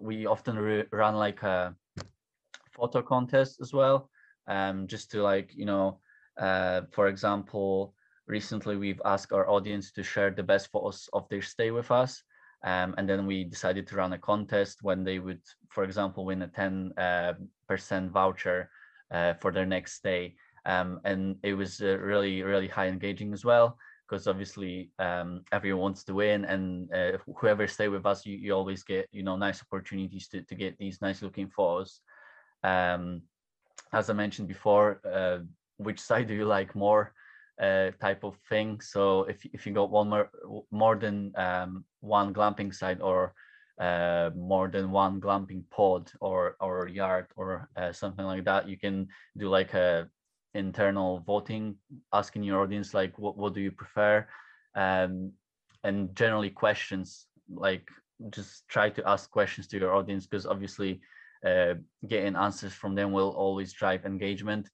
we 0.01 0.27
often 0.27 0.85
run 0.93 1.17
like 1.17 1.43
a 1.43 1.75
photo 2.73 3.03
contest 3.03 3.61
as 3.61 3.73
well 3.73 4.09
um, 4.47 4.87
just 4.87 5.11
to 5.11 5.23
like 5.23 5.53
you 5.55 5.67
know 5.67 5.99
uh, 6.39 6.83
for 6.93 7.09
example 7.09 7.95
recently 8.27 8.77
we've 8.77 9.03
asked 9.05 9.33
our 9.33 9.49
audience 9.49 9.91
to 9.93 10.03
share 10.03 10.31
the 10.31 10.43
best 10.43 10.71
photos 10.71 11.09
of 11.13 11.29
their 11.29 11.43
stay 11.43 11.71
with 11.71 11.91
us 11.91 12.23
Um, 12.65 12.95
and 12.99 13.09
then 13.09 13.27
we 13.27 13.45
decided 13.45 13.87
to 13.87 13.97
run 13.97 14.13
a 14.13 14.19
contest 14.19 14.79
when 14.83 15.05
they 15.05 15.19
would, 15.19 15.41
for 15.69 15.85
example, 15.85 16.25
win 16.25 16.43
a 16.43 16.49
10% 16.49 16.93
uh, 16.99 18.09
voucher 18.09 18.71
uh, 19.13 19.35
for 19.35 19.53
their 19.53 19.67
next 19.67 19.95
stay. 19.95 20.35
Um, 20.67 21.01
and 21.05 21.37
it 21.43 21.55
was 21.55 21.81
really, 21.81 22.43
really 22.43 22.69
high 22.69 22.89
engaging 22.89 23.33
as 23.33 23.45
well, 23.45 23.79
because 24.07 24.27
obviously 24.27 24.91
um, 24.99 25.43
everyone 25.53 25.83
wants 25.83 26.05
to 26.05 26.15
win 26.15 26.45
and 26.45 26.93
uh, 26.93 27.19
whoever 27.37 27.67
stay 27.67 27.89
with 27.89 28.05
us, 28.07 28.27
you, 28.27 28.37
you 28.37 28.53
always 28.53 28.83
get, 28.83 29.09
you 29.13 29.23
know, 29.23 29.37
nice 29.37 29.63
opportunities 29.63 30.29
to, 30.29 30.43
to 30.43 30.55
get 30.55 30.77
these 30.79 31.01
nice 31.01 31.23
looking 31.23 31.49
photos. 31.49 32.01
Um, 32.65 33.23
as 33.93 34.11
I 34.11 34.15
mentioned 34.15 34.49
before, 34.49 35.01
uh, 35.11 35.39
which 35.79 36.01
side 36.01 36.27
do 36.27 36.35
you 36.35 36.45
like 36.45 36.75
more? 36.75 37.15
Uh, 37.61 37.91
type 38.01 38.25
of 38.25 38.37
thing. 38.49 38.81
So 38.81 39.23
if 39.25 39.45
if 39.53 39.67
you 39.67 39.73
got 39.73 39.91
one 39.91 40.09
more 40.09 40.31
more 40.71 40.97
than 40.97 41.33
um, 41.37 41.85
one 42.01 42.33
glamping 42.33 42.75
site 42.75 43.01
or 43.01 43.35
uh, 43.81 44.31
more 44.37 44.69
than 44.69 44.91
one 44.91 45.21
glamping 45.21 45.63
pod 45.71 46.11
or 46.21 46.57
or 46.61 46.89
yard 46.89 47.27
or 47.37 47.69
uh, 47.77 47.93
something 47.93 48.25
like 48.25 48.45
that, 48.45 48.69
you 48.69 48.77
can 48.77 49.09
do 49.37 49.49
like 49.49 49.75
a 49.75 50.09
internal 50.55 51.21
voting, 51.21 51.77
asking 52.13 52.43
your 52.43 52.61
audience 52.63 52.95
like 52.95 53.19
what 53.19 53.37
what 53.37 53.55
do 53.55 53.61
you 53.61 53.71
prefer, 53.71 54.27
um, 54.75 55.33
and 55.85 56.15
generally 56.17 56.51
questions 56.51 57.27
like 57.51 57.89
just 58.31 58.67
try 58.69 58.91
to 58.91 59.09
ask 59.09 59.31
questions 59.31 59.69
to 59.69 59.79
your 59.79 59.95
audience 59.95 60.27
because 60.27 60.47
obviously 60.47 61.01
uh, 61.47 61.75
getting 62.09 62.35
answers 62.35 62.73
from 62.73 62.95
them 62.95 63.13
will 63.13 63.31
always 63.31 63.73
drive 63.73 64.05
engagement. 64.05 64.69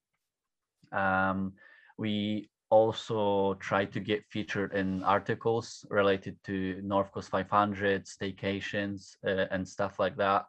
Um, 0.93 1.53
we 1.99 2.49
also 2.75 3.55
try 3.61 3.85
to 3.85 4.01
get 4.01 4.27
featured 4.35 4.75
in 4.75 5.05
articles 5.05 5.87
related 5.91 6.37
to 6.43 6.81
North 6.83 7.13
Coast 7.13 7.29
500, 7.31 8.05
staycations, 8.05 9.15
uh, 9.25 9.47
and 9.53 9.67
stuff 9.67 10.01
like 10.01 10.17
that. 10.17 10.47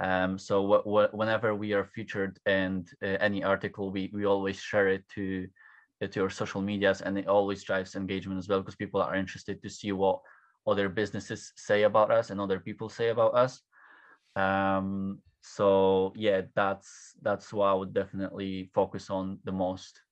Um, 0.00 0.38
so 0.38 0.82
whenever 1.12 1.54
we 1.54 1.72
are 1.74 1.84
featured 1.84 2.38
in 2.46 2.84
uh, 3.02 3.18
any 3.20 3.44
article, 3.44 3.92
we, 3.92 4.10
we 4.12 4.26
always 4.26 4.58
share 4.58 4.88
it 4.88 5.04
to 5.14 5.46
uh, 6.02 6.06
to 6.06 6.22
our 6.22 6.30
social 6.30 6.62
medias, 6.62 7.00
and 7.00 7.18
it 7.18 7.28
always 7.28 7.62
drives 7.64 7.94
engagement 7.94 8.38
as 8.38 8.48
well 8.48 8.60
because 8.60 8.76
people 8.76 9.00
are 9.02 9.16
interested 9.16 9.62
to 9.62 9.70
see 9.70 9.92
what 9.92 10.20
other 10.66 10.88
businesses 10.88 11.52
say 11.56 11.84
about 11.84 12.10
us 12.10 12.30
and 12.30 12.40
other 12.40 12.60
people 12.60 12.88
say 12.88 13.08
about 13.08 13.34
us. 13.34 13.62
Um, 14.36 15.18
so 15.42 16.12
yeah, 16.16 16.42
that's 16.54 17.14
that's 17.22 17.52
what 17.52 17.66
I 17.66 17.74
would 17.74 17.94
definitely 17.94 18.70
focus 18.74 19.10
on 19.10 19.38
the 19.44 19.52
most. 19.52 20.02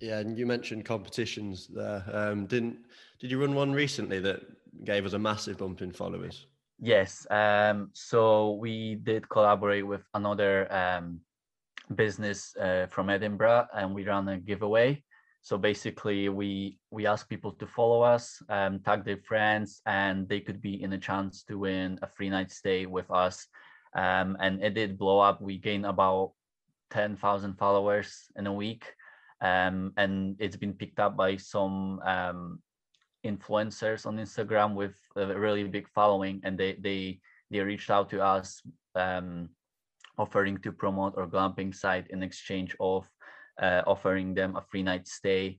Yeah, 0.00 0.18
and 0.18 0.38
you 0.38 0.46
mentioned 0.46 0.84
competitions 0.84 1.68
there. 1.68 2.04
Um, 2.12 2.46
didn't 2.46 2.78
did 3.18 3.30
you 3.30 3.40
run 3.40 3.54
one 3.54 3.72
recently 3.72 4.20
that 4.20 4.42
gave 4.84 5.06
us 5.06 5.14
a 5.14 5.18
massive 5.18 5.58
bump 5.58 5.80
in 5.80 5.92
followers? 5.92 6.46
Yes. 6.78 7.26
Um, 7.30 7.90
so 7.94 8.54
we 8.54 8.96
did 8.96 9.28
collaborate 9.28 9.86
with 9.86 10.02
another 10.12 10.70
um, 10.72 11.20
business 11.94 12.54
uh, 12.56 12.86
from 12.90 13.08
Edinburgh, 13.08 13.68
and 13.74 13.94
we 13.94 14.04
ran 14.04 14.28
a 14.28 14.38
giveaway. 14.38 15.02
So 15.40 15.56
basically, 15.56 16.28
we 16.28 16.78
we 16.90 17.06
ask 17.06 17.28
people 17.28 17.52
to 17.52 17.66
follow 17.66 18.02
us, 18.02 18.42
um, 18.50 18.80
tag 18.80 19.04
their 19.04 19.22
friends, 19.28 19.80
and 19.86 20.28
they 20.28 20.40
could 20.40 20.60
be 20.60 20.82
in 20.82 20.92
a 20.92 20.98
chance 20.98 21.42
to 21.44 21.58
win 21.58 21.98
a 22.02 22.08
free 22.08 22.28
night 22.28 22.50
stay 22.50 22.84
with 22.84 23.10
us. 23.10 23.46
Um, 23.94 24.36
and 24.40 24.62
it 24.62 24.74
did 24.74 24.98
blow 24.98 25.20
up. 25.20 25.40
We 25.40 25.56
gained 25.56 25.86
about 25.86 26.32
ten 26.90 27.16
thousand 27.16 27.56
followers 27.56 28.28
in 28.36 28.46
a 28.46 28.52
week 28.52 28.84
um, 29.40 29.92
and 29.96 30.36
it's 30.38 30.56
been 30.56 30.72
picked 30.72 30.98
up 30.98 31.16
by 31.16 31.36
some 31.36 32.00
um, 32.00 32.60
influencers 33.24 34.06
on 34.06 34.16
Instagram 34.16 34.74
with 34.74 34.94
a 35.16 35.38
really 35.38 35.64
big 35.64 35.88
following, 35.88 36.40
and 36.44 36.58
they 36.58 36.74
they 36.80 37.20
they 37.50 37.60
reached 37.60 37.90
out 37.90 38.10
to 38.10 38.22
us 38.22 38.62
um, 38.94 39.48
offering 40.18 40.58
to 40.58 40.72
promote 40.72 41.16
our 41.18 41.26
glamping 41.26 41.74
site 41.74 42.06
in 42.10 42.22
exchange 42.22 42.74
of 42.80 43.06
uh, 43.60 43.82
offering 43.86 44.34
them 44.34 44.56
a 44.56 44.62
free 44.62 44.82
night 44.82 45.06
stay 45.06 45.58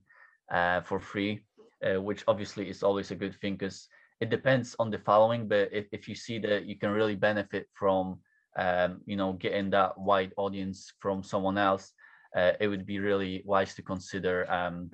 uh, 0.52 0.80
for 0.80 0.98
free, 0.98 1.40
uh, 1.84 2.00
which 2.00 2.24
obviously 2.26 2.68
is 2.68 2.82
always 2.82 3.10
a 3.10 3.16
good 3.16 3.34
thing 3.40 3.54
because 3.54 3.88
it 4.20 4.30
depends 4.30 4.74
on 4.78 4.90
the 4.90 4.98
following. 4.98 5.46
But 5.46 5.70
if, 5.72 5.86
if 5.92 6.08
you 6.08 6.14
see 6.14 6.38
that 6.40 6.66
you 6.66 6.76
can 6.76 6.90
really 6.90 7.16
benefit 7.16 7.68
from 7.74 8.18
um, 8.58 9.00
you 9.06 9.16
know 9.16 9.34
getting 9.34 9.70
that 9.70 9.98
wide 9.98 10.32
audience 10.36 10.92
from 10.98 11.22
someone 11.22 11.58
else, 11.58 11.92
uh, 12.36 12.52
it 12.60 12.68
would 12.68 12.86
be 12.86 12.98
really 12.98 13.42
wise 13.44 13.74
to 13.74 13.82
consider 13.82 14.50
um, 14.50 14.90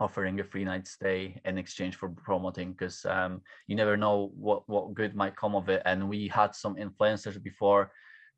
offering 0.00 0.40
a 0.40 0.44
free 0.44 0.64
night 0.64 0.86
stay 0.86 1.40
in 1.44 1.58
exchange 1.58 1.96
for 1.96 2.08
promoting 2.08 2.72
because 2.72 3.04
um, 3.06 3.40
you 3.66 3.76
never 3.76 3.96
know 3.96 4.32
what 4.34 4.68
what 4.68 4.94
good 4.94 5.14
might 5.14 5.36
come 5.36 5.54
of 5.54 5.68
it. 5.68 5.82
And 5.84 6.08
we 6.08 6.28
had 6.28 6.54
some 6.54 6.76
influencers 6.76 7.42
before 7.42 7.92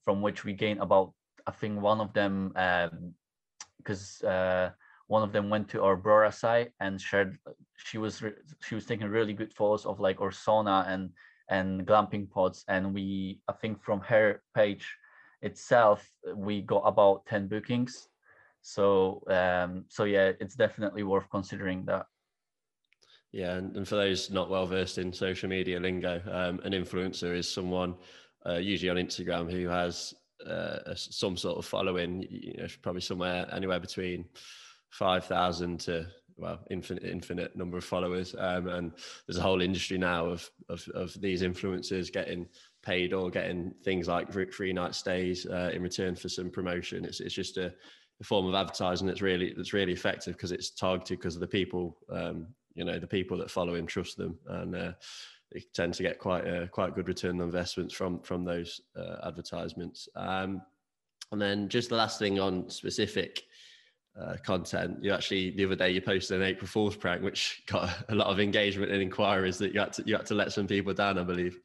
from 0.04 0.22
which 0.22 0.44
we 0.44 0.52
gained 0.52 0.80
about 0.80 1.12
i 1.46 1.50
think 1.50 1.80
one 1.80 2.00
of 2.00 2.12
them 2.14 2.48
because 3.78 4.22
um, 4.24 4.30
uh, 4.30 4.68
one 5.08 5.22
of 5.22 5.32
them 5.32 5.50
went 5.50 5.68
to 5.68 5.82
our 5.82 5.96
Brora 5.96 6.32
site 6.32 6.72
and 6.80 7.00
shared 7.00 7.38
she 7.76 7.98
was 7.98 8.22
she 8.64 8.74
was 8.74 8.86
taking 8.86 9.08
really 9.08 9.32
good 9.32 9.52
photos 9.52 9.86
of 9.86 10.00
like 10.00 10.20
our 10.20 10.30
sauna 10.30 10.88
and 10.88 11.10
and 11.48 11.86
glamping 11.86 12.28
pods. 12.28 12.64
And 12.68 12.94
we 12.94 13.40
i 13.48 13.52
think 13.52 13.82
from 13.82 14.00
her 14.00 14.42
page 14.54 14.86
itself 15.42 16.08
we 16.34 16.62
got 16.62 16.82
about 16.86 17.26
10 17.26 17.46
bookings 17.46 18.08
so 18.66 19.22
um, 19.28 19.84
so 19.88 20.02
yeah, 20.02 20.32
it's 20.40 20.56
definitely 20.56 21.04
worth 21.04 21.30
considering 21.30 21.84
that. 21.84 22.06
Yeah, 23.30 23.54
and, 23.54 23.76
and 23.76 23.86
for 23.86 23.94
those 23.94 24.28
not 24.28 24.50
well 24.50 24.66
versed 24.66 24.98
in 24.98 25.12
social 25.12 25.48
media 25.48 25.78
lingo, 25.78 26.20
um, 26.28 26.58
an 26.64 26.72
influencer 26.72 27.36
is 27.36 27.48
someone 27.48 27.94
uh, 28.44 28.54
usually 28.54 28.90
on 28.90 28.96
Instagram 28.96 29.48
who 29.48 29.68
has 29.68 30.14
uh, 30.44 30.78
some 30.96 31.36
sort 31.36 31.58
of 31.58 31.64
following. 31.64 32.26
You 32.28 32.54
know, 32.56 32.66
probably 32.82 33.02
somewhere 33.02 33.46
anywhere 33.52 33.78
between 33.78 34.24
five 34.90 35.24
thousand 35.24 35.78
to 35.80 36.08
well 36.36 36.58
infinite 36.68 37.04
infinite 37.04 37.54
number 37.54 37.76
of 37.76 37.84
followers 37.84 38.34
um, 38.36 38.66
and 38.68 38.92
there's 39.26 39.38
a 39.38 39.42
whole 39.42 39.62
industry 39.62 39.96
now 39.96 40.26
of, 40.26 40.50
of 40.68 40.86
of 40.94 41.18
these 41.20 41.42
influencers 41.42 42.12
getting 42.12 42.46
paid 42.82 43.14
or 43.14 43.30
getting 43.30 43.72
things 43.84 44.06
like 44.06 44.30
free 44.52 44.72
night 44.72 44.94
stays 44.94 45.46
uh, 45.46 45.70
in 45.72 45.82
return 45.82 46.14
for 46.14 46.28
some 46.28 46.50
promotion 46.50 47.06
it's, 47.06 47.20
it's 47.20 47.34
just 47.34 47.56
a 47.56 47.72
form 48.24 48.46
of 48.46 48.54
advertising 48.54 49.06
that's 49.06 49.22
really 49.22 49.52
that's 49.56 49.72
really 49.72 49.92
effective 49.92 50.34
because 50.34 50.52
it's 50.52 50.70
targeted 50.70 51.18
because 51.18 51.34
of 51.34 51.40
the 51.40 51.46
people 51.46 51.98
um, 52.10 52.46
you 52.74 52.84
know 52.84 52.98
the 52.98 53.06
people 53.06 53.36
that 53.38 53.50
follow 53.50 53.74
him 53.74 53.86
trust 53.86 54.16
them. 54.16 54.38
And 54.46 54.76
uh, 54.76 54.92
they 55.52 55.64
tend 55.74 55.94
to 55.94 56.02
get 56.02 56.18
quite 56.18 56.46
a 56.46 56.68
quite 56.68 56.94
good 56.94 57.08
return 57.08 57.40
on 57.40 57.46
investments 57.46 57.94
from 57.94 58.20
from 58.20 58.44
those 58.44 58.80
uh, 58.96 59.16
advertisements. 59.26 60.08
Um, 60.14 60.62
and 61.32 61.40
then 61.40 61.68
just 61.68 61.88
the 61.88 61.96
last 61.96 62.18
thing 62.18 62.38
on 62.38 62.70
specific 62.70 63.42
uh, 64.20 64.36
content 64.42 64.96
you 65.02 65.12
actually 65.12 65.50
the 65.50 65.64
other 65.64 65.74
day 65.74 65.90
you 65.90 66.00
posted 66.00 66.40
an 66.40 66.46
april 66.46 66.66
fool's 66.66 66.96
prank 66.96 67.22
which 67.22 67.62
got 67.66 67.90
a 68.08 68.14
lot 68.14 68.28
of 68.28 68.40
engagement 68.40 68.90
and 68.90 69.02
inquiries 69.02 69.58
that 69.58 69.74
you 69.74 69.80
had 69.80 69.92
to 69.92 70.02
you 70.06 70.16
had 70.16 70.24
to 70.24 70.34
let 70.34 70.52
some 70.52 70.66
people 70.66 70.94
down 70.94 71.18
i 71.18 71.22
believe 71.22 71.58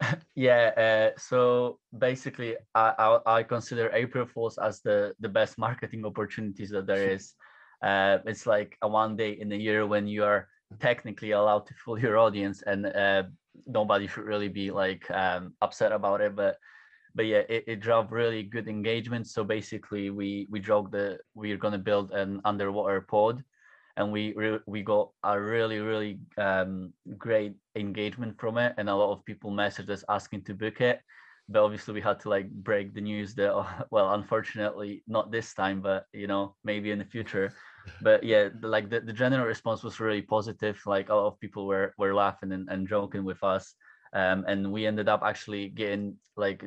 yeah 0.34 0.72
uh, 1.14 1.18
so 1.18 1.78
basically 1.96 2.56
I, 2.74 2.92
I, 2.98 3.38
I 3.38 3.42
consider 3.42 3.90
april 3.92 4.26
fools 4.26 4.58
as 4.58 4.80
the 4.82 5.14
the 5.20 5.28
best 5.28 5.58
marketing 5.58 6.04
opportunities 6.04 6.70
that 6.70 6.86
there 6.86 7.10
is. 7.10 7.34
Uh, 7.82 8.20
it's 8.24 8.46
like 8.46 8.78
a 8.80 8.88
one 8.88 9.16
day 9.16 9.32
in 9.32 9.52
a 9.52 9.54
year 9.54 9.86
when 9.86 10.08
you 10.08 10.24
are 10.24 10.48
technically 10.80 11.32
allowed 11.32 11.66
to 11.66 11.74
fool 11.74 11.98
your 11.98 12.16
audience 12.16 12.62
and 12.62 12.86
uh, 12.86 13.22
nobody 13.66 14.06
should 14.06 14.24
really 14.24 14.48
be 14.48 14.70
like 14.70 15.08
um, 15.10 15.52
upset 15.60 15.92
about 15.92 16.22
it 16.22 16.34
but 16.34 16.56
but 17.14 17.26
yeah 17.26 17.42
it, 17.48 17.64
it 17.66 17.80
drove 17.80 18.12
really 18.12 18.42
good 18.42 18.68
engagement. 18.68 19.26
So 19.26 19.44
basically 19.44 20.10
we 20.10 20.46
we 20.50 20.58
drove 20.58 20.90
the 20.90 21.18
we're 21.34 21.56
going 21.56 21.72
to 21.72 21.78
build 21.78 22.12
an 22.12 22.40
underwater 22.44 23.00
pod 23.02 23.44
and 23.96 24.12
we 24.12 24.34
re- 24.34 24.60
we 24.66 24.82
got 24.82 25.10
a 25.24 25.40
really 25.40 25.80
really 25.80 26.18
um, 26.38 26.92
great 27.16 27.54
engagement 27.76 28.38
from 28.38 28.58
it 28.58 28.74
and 28.78 28.88
a 28.88 28.94
lot 28.94 29.12
of 29.12 29.24
people 29.24 29.50
messaged 29.50 29.90
us 29.90 30.04
asking 30.08 30.42
to 30.44 30.54
book 30.54 30.80
it. 30.80 31.00
But 31.48 31.62
obviously 31.62 31.94
we 31.94 32.00
had 32.00 32.18
to 32.20 32.28
like 32.28 32.50
break 32.50 32.92
the 32.92 33.00
news 33.00 33.34
that 33.36 33.52
well 33.90 34.14
unfortunately 34.14 35.02
not 35.06 35.30
this 35.30 35.54
time 35.54 35.80
but 35.80 36.04
you 36.12 36.26
know 36.26 36.54
maybe 36.64 36.90
in 36.90 36.98
the 36.98 37.04
future. 37.04 37.52
But 38.02 38.22
yeah 38.24 38.48
like 38.62 38.90
the, 38.90 39.00
the 39.00 39.12
general 39.12 39.46
response 39.46 39.82
was 39.82 40.00
really 40.00 40.22
positive. 40.22 40.80
Like 40.86 41.08
a 41.08 41.14
lot 41.14 41.28
of 41.28 41.40
people 41.40 41.66
were 41.66 41.94
were 41.98 42.14
laughing 42.14 42.52
and, 42.52 42.68
and 42.70 42.88
joking 42.88 43.24
with 43.24 43.42
us. 43.42 43.74
Um, 44.12 44.44
and 44.46 44.72
we 44.72 44.86
ended 44.86 45.08
up 45.08 45.22
actually 45.24 45.68
getting 45.68 46.16
like 46.36 46.64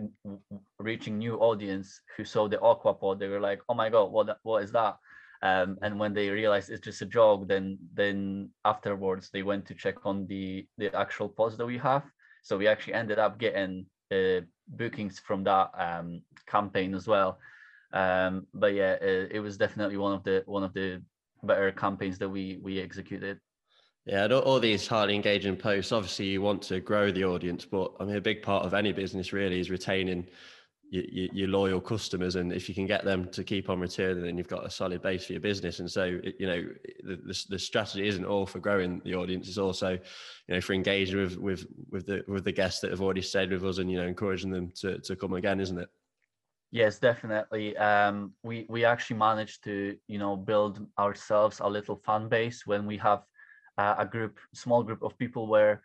reaching 0.78 1.18
new 1.18 1.38
audience 1.38 2.02
who 2.16 2.24
saw 2.24 2.48
the 2.48 2.58
aquapod. 2.58 3.20
They 3.20 3.28
were 3.28 3.40
like 3.40 3.62
oh 3.70 3.76
my 3.76 3.90
god 3.90 4.12
what 4.12 4.38
what 4.44 4.64
is 4.64 4.72
that 4.72 4.96
um, 5.42 5.78
and 5.82 5.98
when 5.98 6.14
they 6.14 6.30
realized 6.30 6.70
it's 6.70 6.84
just 6.84 7.02
a 7.02 7.06
joke 7.06 7.48
then 7.48 7.78
then 7.94 8.50
afterwards 8.66 9.30
they 9.32 9.44
went 9.44 9.66
to 9.66 9.74
check 9.74 10.06
on 10.06 10.26
the 10.28 10.68
the 10.78 10.94
actual 10.96 11.30
post 11.30 11.58
that 11.58 11.66
we 11.66 11.78
have 11.78 12.04
so 12.44 12.58
we 12.58 12.68
actually 12.68 12.94
ended 12.94 13.20
up 13.20 13.40
getting 13.40 13.86
uh, 14.12 14.42
bookings 14.68 15.20
from 15.20 15.44
that 15.44 15.70
um, 15.78 16.22
campaign 16.46 16.94
as 16.94 17.08
well 17.08 17.40
um, 17.94 18.46
but 18.54 18.74
yeah 18.74 18.94
it, 18.94 19.32
it, 19.34 19.40
was 19.40 19.58
definitely 19.58 19.98
one 19.98 20.14
of 20.14 20.24
the 20.24 20.44
one 20.46 20.64
of 20.64 20.74
the 20.74 21.02
better 21.44 21.72
campaigns 21.72 22.18
that 22.18 22.30
we 22.30 22.60
we 22.62 22.80
executed 22.80 23.40
Yeah, 24.06 24.28
all 24.28 24.60
these 24.60 24.88
highly 24.88 25.16
engaging 25.16 25.56
posts. 25.56 25.92
Obviously, 25.92 26.26
you 26.26 26.42
want 26.42 26.62
to 26.64 26.80
grow 26.80 27.12
the 27.12 27.24
audience, 27.24 27.66
but 27.66 27.94
I 28.00 28.06
mean, 28.06 28.16
a 28.16 28.22
big 28.22 28.42
part 28.42 28.66
of 28.66 28.74
any 28.74 28.92
business 28.92 29.34
really 29.34 29.60
is 29.60 29.70
retaining 29.70 30.28
your, 30.90 31.28
your, 31.34 31.48
loyal 31.48 31.80
customers, 31.80 32.36
and 32.36 32.52
if 32.52 32.68
you 32.68 32.76
can 32.76 32.86
get 32.86 33.06
them 33.06 33.30
to 33.30 33.44
keep 33.44 33.70
on 33.70 33.80
returning, 33.80 34.24
then 34.24 34.38
you've 34.38 34.48
got 34.48 34.66
a 34.66 34.70
solid 34.70 35.02
base 35.02 35.26
for 35.26 35.34
your 35.34 35.42
business. 35.42 35.80
And 35.80 35.90
so, 35.90 36.20
you 36.38 36.48
know, 36.48 36.68
the, 37.04 37.16
the, 37.16 37.46
the, 37.50 37.60
strategy 37.60 38.08
isn't 38.08 38.26
all 38.26 38.46
for 38.46 38.60
growing 38.60 39.02
the 39.04 39.16
audience; 39.16 39.48
it's 39.48 39.58
also, 39.58 39.92
you 39.92 40.56
know, 40.56 40.62
for 40.62 40.74
engaging 40.74 41.20
with 41.20 41.38
with 41.38 41.68
with 41.90 42.06
the 42.06 42.24
with 42.28 42.44
the 42.44 42.52
guests 42.52 42.82
that 42.82 42.92
have 42.92 43.02
already 43.02 43.22
stayed 43.22 43.52
with 43.52 43.64
us, 43.64 43.78
and 43.78 43.92
you 43.92 43.98
know, 43.98 44.08
encouraging 44.08 44.52
them 44.52 44.72
to 44.82 45.00
to 45.00 45.16
come 45.16 45.34
again, 45.34 45.60
isn't 45.60 45.78
it? 45.78 45.90
Yes, 46.72 47.00
definitely. 47.00 47.76
Um, 47.78 48.34
we 48.44 48.66
we 48.70 48.86
actually 48.86 49.18
managed 49.18 49.64
to 49.66 49.98
you 50.08 50.20
know 50.20 50.36
build 50.36 50.86
ourselves 50.98 51.60
a 51.60 51.68
little 51.68 51.96
fan 52.06 52.30
base 52.30 52.66
when 52.66 52.86
we 52.86 52.98
have 52.98 53.24
uh, 53.78 53.96
a 53.98 54.06
group, 54.06 54.40
small 54.54 54.84
group 54.84 55.02
of 55.02 55.18
people 55.18 55.48
where 55.48 55.82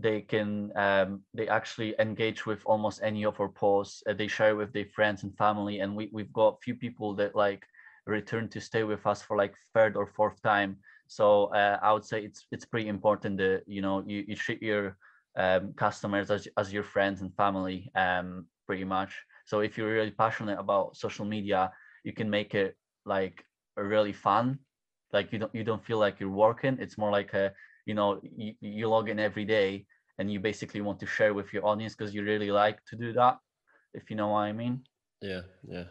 they 0.00 0.20
can 0.22 0.72
um, 0.76 1.20
they 1.34 1.48
actually 1.48 1.94
engage 1.98 2.46
with 2.46 2.62
almost 2.64 3.00
any 3.02 3.24
of 3.24 3.38
our 3.40 3.48
posts 3.48 4.02
uh, 4.08 4.12
they 4.12 4.26
share 4.28 4.56
with 4.56 4.72
their 4.72 4.86
friends 4.86 5.22
and 5.22 5.36
family 5.36 5.80
and 5.80 5.94
we, 5.94 6.08
we've 6.12 6.32
got 6.32 6.62
few 6.62 6.74
people 6.74 7.14
that 7.14 7.34
like 7.34 7.64
return 8.06 8.48
to 8.48 8.60
stay 8.60 8.82
with 8.82 9.06
us 9.06 9.22
for 9.22 9.36
like 9.36 9.54
third 9.74 9.96
or 9.96 10.06
fourth 10.06 10.40
time. 10.42 10.76
So 11.06 11.46
uh, 11.54 11.78
i 11.82 11.92
would 11.92 12.04
say 12.04 12.22
it's 12.24 12.46
it's 12.52 12.64
pretty 12.64 12.88
important 12.88 13.38
that 13.38 13.62
you 13.66 13.82
know 13.82 14.02
you, 14.06 14.24
you 14.28 14.36
treat 14.36 14.62
your 14.62 14.96
um, 15.36 15.72
customers 15.74 16.30
as, 16.30 16.48
as 16.56 16.72
your 16.72 16.82
friends 16.84 17.20
and 17.20 17.34
family 17.36 17.90
um, 17.94 18.46
pretty 18.66 18.84
much. 18.84 19.12
So 19.46 19.60
if 19.60 19.76
you're 19.76 19.92
really 19.92 20.10
passionate 20.12 20.58
about 20.58 20.96
social 20.96 21.24
media 21.24 21.72
you 22.04 22.12
can 22.12 22.30
make 22.30 22.54
it 22.54 22.76
like 23.04 23.44
really 23.76 24.12
fun. 24.12 24.58
Like 25.12 25.32
you 25.32 25.38
don't 25.40 25.54
you 25.54 25.64
don't 25.64 25.84
feel 25.84 25.98
like 25.98 26.20
you're 26.20 26.30
working. 26.30 26.78
It's 26.80 26.98
more 26.98 27.10
like 27.10 27.34
a 27.34 27.52
you 27.86 27.94
know 27.94 28.20
you, 28.22 28.54
you 28.60 28.88
log 28.88 29.08
in 29.08 29.18
every 29.18 29.44
day 29.44 29.86
and 30.20 30.30
you 30.30 30.38
basically 30.38 30.82
want 30.82 31.00
to 31.00 31.06
share 31.06 31.32
with 31.32 31.50
your 31.52 31.66
audience 31.66 31.96
because 31.96 32.14
you 32.14 32.22
really 32.22 32.50
like 32.50 32.84
to 32.84 32.94
do 32.94 33.12
that 33.14 33.38
if 33.94 34.10
you 34.10 34.16
know 34.16 34.28
what 34.28 34.40
i 34.40 34.52
mean. 34.52 34.82
Yeah 35.22 35.40
yeah. 35.66 35.84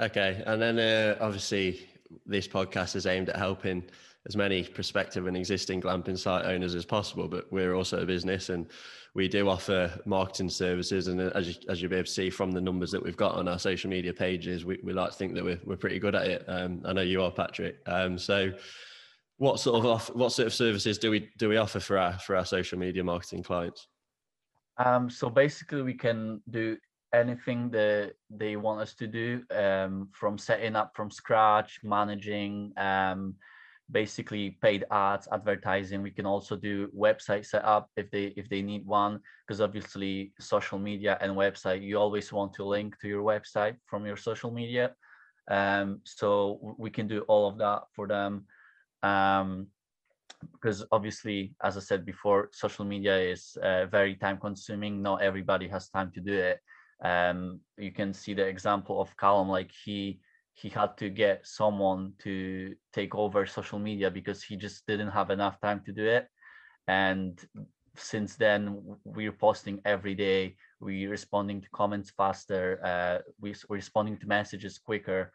Okay 0.00 0.42
and 0.46 0.60
then 0.60 0.78
uh, 0.78 1.16
obviously 1.20 1.86
this 2.26 2.48
podcast 2.48 2.96
is 2.96 3.06
aimed 3.06 3.28
at 3.28 3.36
helping 3.36 3.84
as 4.26 4.36
many 4.36 4.62
prospective 4.64 5.26
and 5.26 5.36
existing 5.36 5.82
glamping 5.82 6.18
site 6.18 6.46
owners 6.46 6.74
as 6.74 6.86
possible 6.86 7.28
but 7.28 7.52
we're 7.52 7.74
also 7.74 8.00
a 8.00 8.06
business 8.06 8.48
and 8.48 8.66
we 9.14 9.28
do 9.28 9.50
offer 9.50 9.92
marketing 10.06 10.48
services. 10.48 11.08
And 11.08 11.20
as, 11.20 11.48
you, 11.48 11.54
as 11.68 11.82
you'll 11.82 11.90
be 11.90 11.96
able 11.96 12.06
to 12.06 12.10
see 12.10 12.30
from 12.30 12.50
the 12.50 12.62
numbers 12.62 12.90
that 12.92 13.02
we've 13.02 13.16
got 13.16 13.34
on 13.34 13.46
our 13.46 13.58
social 13.58 13.90
media 13.90 14.14
pages 14.14 14.64
we, 14.64 14.78
we 14.82 14.94
like 14.94 15.10
to 15.10 15.16
think 15.16 15.34
that 15.34 15.44
we're, 15.44 15.60
we're 15.66 15.76
pretty 15.76 15.98
good 15.98 16.14
at 16.14 16.26
it. 16.26 16.44
Um, 16.48 16.80
i 16.86 16.94
know 16.94 17.02
you 17.02 17.22
are 17.22 17.30
Patryk. 17.30 17.74
Um, 17.86 18.16
so 18.16 18.52
what 19.42 19.58
sort 19.58 19.76
of 19.80 19.86
off, 19.86 20.06
what 20.14 20.30
sort 20.30 20.46
of 20.46 20.54
services 20.54 20.98
do 20.98 21.10
we 21.10 21.28
do 21.36 21.48
we 21.48 21.56
offer 21.56 21.80
for 21.80 21.98
our 21.98 22.16
for 22.20 22.36
our 22.36 22.44
social 22.44 22.78
media 22.78 23.02
marketing 23.02 23.42
clients? 23.42 23.88
Um, 24.78 25.10
so 25.10 25.28
basically, 25.28 25.82
we 25.82 25.94
can 25.94 26.40
do 26.48 26.76
anything 27.12 27.68
that 27.70 28.12
they 28.30 28.54
want 28.54 28.80
us 28.80 28.94
to 28.94 29.08
do, 29.08 29.42
um, 29.50 30.08
from 30.12 30.38
setting 30.38 30.76
up 30.76 30.92
from 30.94 31.10
scratch, 31.10 31.80
managing, 31.82 32.72
um, 32.76 33.34
basically 33.90 34.58
paid 34.62 34.84
ads, 34.92 35.26
advertising. 35.32 36.02
We 36.02 36.12
can 36.12 36.24
also 36.24 36.54
do 36.54 36.86
website 36.96 37.44
setup 37.44 37.90
if 37.96 38.12
they 38.12 38.26
if 38.36 38.48
they 38.48 38.62
need 38.62 38.86
one, 38.86 39.18
because 39.42 39.60
obviously 39.60 40.32
social 40.38 40.78
media 40.78 41.18
and 41.20 41.32
website, 41.32 41.82
you 41.82 41.98
always 41.98 42.32
want 42.32 42.54
to 42.54 42.64
link 42.64 42.96
to 43.00 43.08
your 43.08 43.24
website 43.24 43.74
from 43.86 44.06
your 44.06 44.16
social 44.16 44.52
media. 44.52 44.94
Um, 45.50 46.00
so 46.04 46.76
we 46.78 46.90
can 46.90 47.08
do 47.08 47.22
all 47.22 47.48
of 47.48 47.58
that 47.58 47.82
for 47.96 48.06
them 48.06 48.46
um, 49.02 49.68
because 50.52 50.84
obviously, 50.90 51.54
as 51.62 51.76
I 51.76 51.80
said 51.80 52.04
before, 52.04 52.48
social 52.52 52.84
media 52.84 53.18
is 53.18 53.56
uh, 53.62 53.86
very 53.86 54.16
time 54.16 54.38
consuming. 54.38 55.02
Not 55.02 55.22
everybody 55.22 55.68
has 55.68 55.88
time 55.88 56.10
to 56.14 56.20
do 56.20 56.34
it. 56.34 56.60
Um, 57.04 57.60
you 57.78 57.92
can 57.92 58.12
see 58.12 58.34
the 58.34 58.46
example 58.46 59.00
of 59.00 59.16
Callum, 59.16 59.48
like 59.48 59.70
he 59.84 60.20
he 60.54 60.68
had 60.68 60.96
to 60.98 61.08
get 61.08 61.46
someone 61.46 62.12
to 62.18 62.74
take 62.92 63.14
over 63.14 63.46
social 63.46 63.78
media 63.78 64.10
because 64.10 64.42
he 64.42 64.56
just 64.56 64.86
didn't 64.86 65.10
have 65.10 65.30
enough 65.30 65.58
time 65.60 65.80
to 65.86 65.92
do 65.92 66.04
it. 66.04 66.28
And 66.86 67.40
since 67.96 68.36
then, 68.36 68.82
we're 69.04 69.32
posting 69.32 69.80
every 69.84 70.14
day. 70.14 70.56
We're 70.80 71.10
responding 71.10 71.62
to 71.62 71.68
comments 71.70 72.10
faster. 72.10 72.80
Uh, 72.84 73.18
we're 73.40 73.54
responding 73.68 74.18
to 74.18 74.26
messages 74.26 74.78
quicker. 74.78 75.32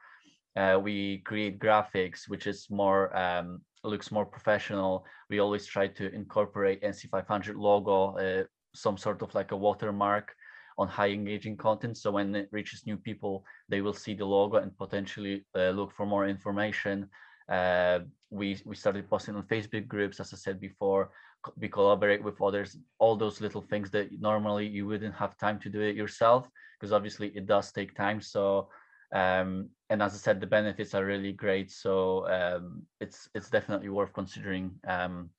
Uh, 0.58 0.80
we 0.80 1.20
create 1.20 1.60
graphics, 1.60 2.28
which 2.28 2.48
is 2.48 2.68
more 2.70 3.16
um, 3.16 3.62
looks 3.84 4.12
more 4.12 4.26
professional. 4.26 5.06
We 5.30 5.40
always 5.40 5.68
try 5.68 5.88
to 5.88 6.14
incorporate 6.14 6.82
NC500 6.82 7.56
logo, 7.56 8.18
uh, 8.18 8.44
some 8.74 8.98
sort 8.98 9.22
of 9.22 9.34
like 9.36 9.52
a 9.52 9.58
watermark 9.58 10.34
on 10.80 10.88
high 10.88 11.10
engaging 11.10 11.58
content. 11.58 11.98
So 11.98 12.12
when 12.12 12.36
it 12.36 12.50
reaches 12.52 12.86
new 12.86 12.98
people, 12.98 13.44
they 13.70 13.82
will 13.82 13.94
see 13.94 14.16
the 14.16 14.26
logo 14.26 14.58
and 14.58 14.76
potentially 14.78 15.46
uh, 15.56 15.70
look 15.70 15.92
for 15.92 16.06
more 16.06 16.28
information. 16.28 17.10
Uh, 17.50 18.00
we 18.30 18.60
we 18.66 18.76
started 18.76 19.10
posting 19.10 19.36
on 19.36 19.44
Facebook 19.44 19.88
groups, 19.88 20.20
as 20.20 20.34
I 20.34 20.38
said 20.38 20.60
before. 20.60 21.12
We 21.56 21.70
collaborate 21.70 22.24
with 22.24 22.42
others. 22.42 22.78
All 23.00 23.16
those 23.16 23.42
little 23.42 23.62
things 23.62 23.90
that 23.92 24.10
normally 24.20 24.68
you 24.68 24.86
wouldn't 24.88 25.16
have 25.16 25.38
time 25.38 25.60
to 25.60 25.70
do 25.70 25.82
it 25.82 25.96
yourself, 25.96 26.50
because 26.76 26.92
obviously 26.92 27.28
it 27.36 27.46
does 27.46 27.72
take 27.72 27.96
time. 27.96 28.22
So 28.22 28.70
um, 29.14 29.70
and 29.90 30.02
as 30.02 30.14
I 30.14 30.18
said, 30.18 30.42
the 30.42 30.48
benefits 30.48 30.94
are 30.94 31.06
really 31.06 31.32
great. 31.32 31.72
So 31.72 32.28
um, 32.30 32.84
it's 33.00 33.30
it's 33.36 33.50
definitely 33.50 33.90
worth 33.90 34.14
considering 34.14 34.72
um, 34.88 35.30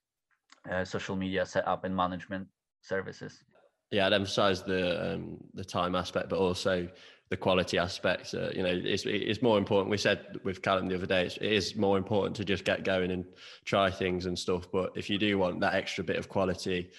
uh, 0.71 0.85
social 0.85 1.17
media 1.17 1.45
setup 1.45 1.85
and 1.85 1.95
management 1.95 2.47
services. 2.83 3.45
Yeah, 3.91 4.07
I'd 4.07 4.13
emphasise 4.13 4.61
the 4.63 5.15
um, 5.15 5.39
the 5.55 5.65
time 5.65 5.95
aspect, 5.95 6.29
but 6.29 6.39
also 6.39 6.89
the 7.31 7.37
quality 7.37 7.77
aspect. 7.77 8.35
Uh, 8.35 8.51
you 8.55 8.63
know, 8.63 8.81
it's 8.85 9.05
it's 9.05 9.43
more 9.43 9.59
important. 9.59 9.91
We 9.91 9.99
said 9.99 10.39
with 10.45 10.63
Callum 10.63 10.89
the 10.89 10.95
other 10.95 11.07
day, 11.07 11.27
it's, 11.27 11.37
it 11.37 11.53
is 11.53 11.77
more 11.77 11.99
important 11.99 12.37
to 12.37 12.45
just 12.45 12.65
get 12.65 12.85
going 12.85 13.11
and 13.11 13.25
try 13.65 13.91
things 13.91 14.27
and 14.27 14.39
stuff. 14.39 14.71
But 14.73 14.93
if 14.95 15.11
you 15.11 15.19
do 15.19 15.39
want 15.39 15.61
that 15.61 15.75
extra 15.75 16.05
bit 16.05 16.17
of 16.17 16.29
quality, 16.29 16.91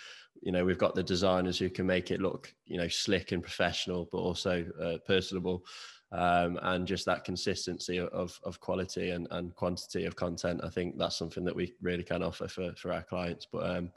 you 0.42 0.52
know, 0.52 0.66
we've 0.66 0.78
got 0.78 0.94
the 0.94 1.04
designers 1.04 1.58
who 1.58 1.70
can 1.70 1.86
make 1.86 2.12
it 2.12 2.22
look, 2.22 2.54
you 2.66 2.78
know, 2.78 2.88
slick 2.88 3.32
and 3.32 3.42
professional, 3.42 4.08
but 4.12 4.20
also 4.20 4.66
uh, 4.82 4.98
personable 5.06 5.64
um, 6.12 6.60
and 6.64 6.88
just 6.88 7.06
that 7.06 7.24
consistency 7.24 8.00
of, 8.00 8.40
of 8.44 8.60
quality 8.60 9.12
and, 9.12 9.28
and 9.32 9.56
quantity 9.56 10.06
of 10.06 10.16
content. 10.16 10.62
I 10.64 10.70
think 10.70 10.98
that's 10.98 11.18
something 11.18 11.44
that 11.46 11.56
we 11.56 11.74
really 11.82 12.04
can 12.04 12.24
offer 12.24 12.48
for, 12.48 12.74
for 12.76 12.92
our 12.92 13.04
clients. 13.04 13.48
But 13.52 13.70
um, 13.70 13.92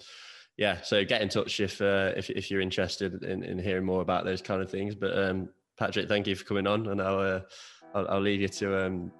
yeah, 0.57 0.83
so 0.83 1.05
get 1.05 1.22
in 1.22 1.29
touch 1.29 1.61
if, 1.61 1.81
uh, 1.81 2.12
if, 2.16 2.29
if 2.31 2.51
you're 2.51 2.61
interested 2.61 3.22
in, 3.25 3.42
in 3.42 3.59
hearing 3.59 3.85
more 3.85 4.03
about 4.03 4.25
those 4.25 4.42
kind 4.42 4.61
of 4.61 4.70
things. 4.70 4.94
But 4.94 5.16
um, 5.16 5.48
Patryk, 5.81 6.09
thank 6.09 6.27
you 6.27 6.37
for 6.37 6.44
coming 6.44 6.66
on, 6.66 6.88
and 6.88 7.01
I'll, 7.01 7.18
uh, 7.18 7.40
I'll, 7.94 8.09
I'll, 8.09 8.20
leave 8.20 8.40
you 8.40 8.48
to 8.48 8.87
um, 8.87 9.11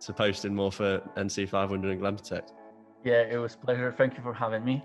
to 0.00 0.12
posting 0.12 0.54
more 0.54 0.70
for 0.70 1.00
NC500 1.16 1.90
and 1.90 2.00
Glampitect. 2.00 2.52
Yeah, 3.04 3.22
it 3.22 3.36
was 3.36 3.56
pleasure. 3.56 3.92
Thank 3.96 4.16
you 4.16 4.22
for 4.22 4.32
having 4.32 4.64
me. 4.64 4.84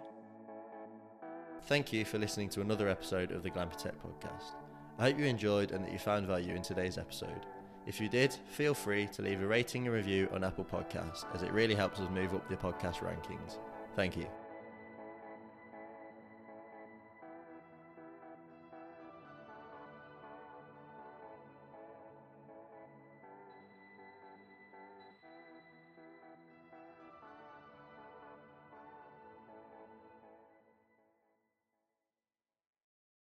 Thank 1.65 1.93
you 1.93 2.03
for 2.03 2.17
listening 2.17 2.49
to 2.49 2.61
another 2.61 2.89
episode 2.89 3.31
of 3.31 3.43
the 3.43 3.49
Glampitect 3.49 3.95
podcast. 4.03 4.62
I 4.99 5.03
hope 5.03 5.19
you 5.19 5.25
enjoyed 5.25 5.71
and 5.71 5.83
that 5.83 5.91
you 5.91 5.99
found 5.99 6.27
value 6.27 6.53
in 6.55 6.61
today's 6.61 6.97
episode. 6.97 7.45
If 7.85 7.99
you 7.99 8.07
did, 8.07 8.33
feel 8.47 8.73
free 8.73 9.07
to 9.07 9.21
leave 9.21 9.41
a 9.41 9.47
rating 9.47 9.87
and 9.87 9.95
review 9.95 10.29
on 10.33 10.43
Apple 10.43 10.65
Podcasts 10.65 11.25
as 11.33 11.43
it 11.43 11.51
really 11.51 11.75
helps 11.75 11.99
us 11.99 12.09
move 12.09 12.33
up 12.33 12.47
the 12.47 12.55
podcast 12.55 12.97
rankings. 12.97 13.57
Thank 13.95 14.15
you. 14.15 14.27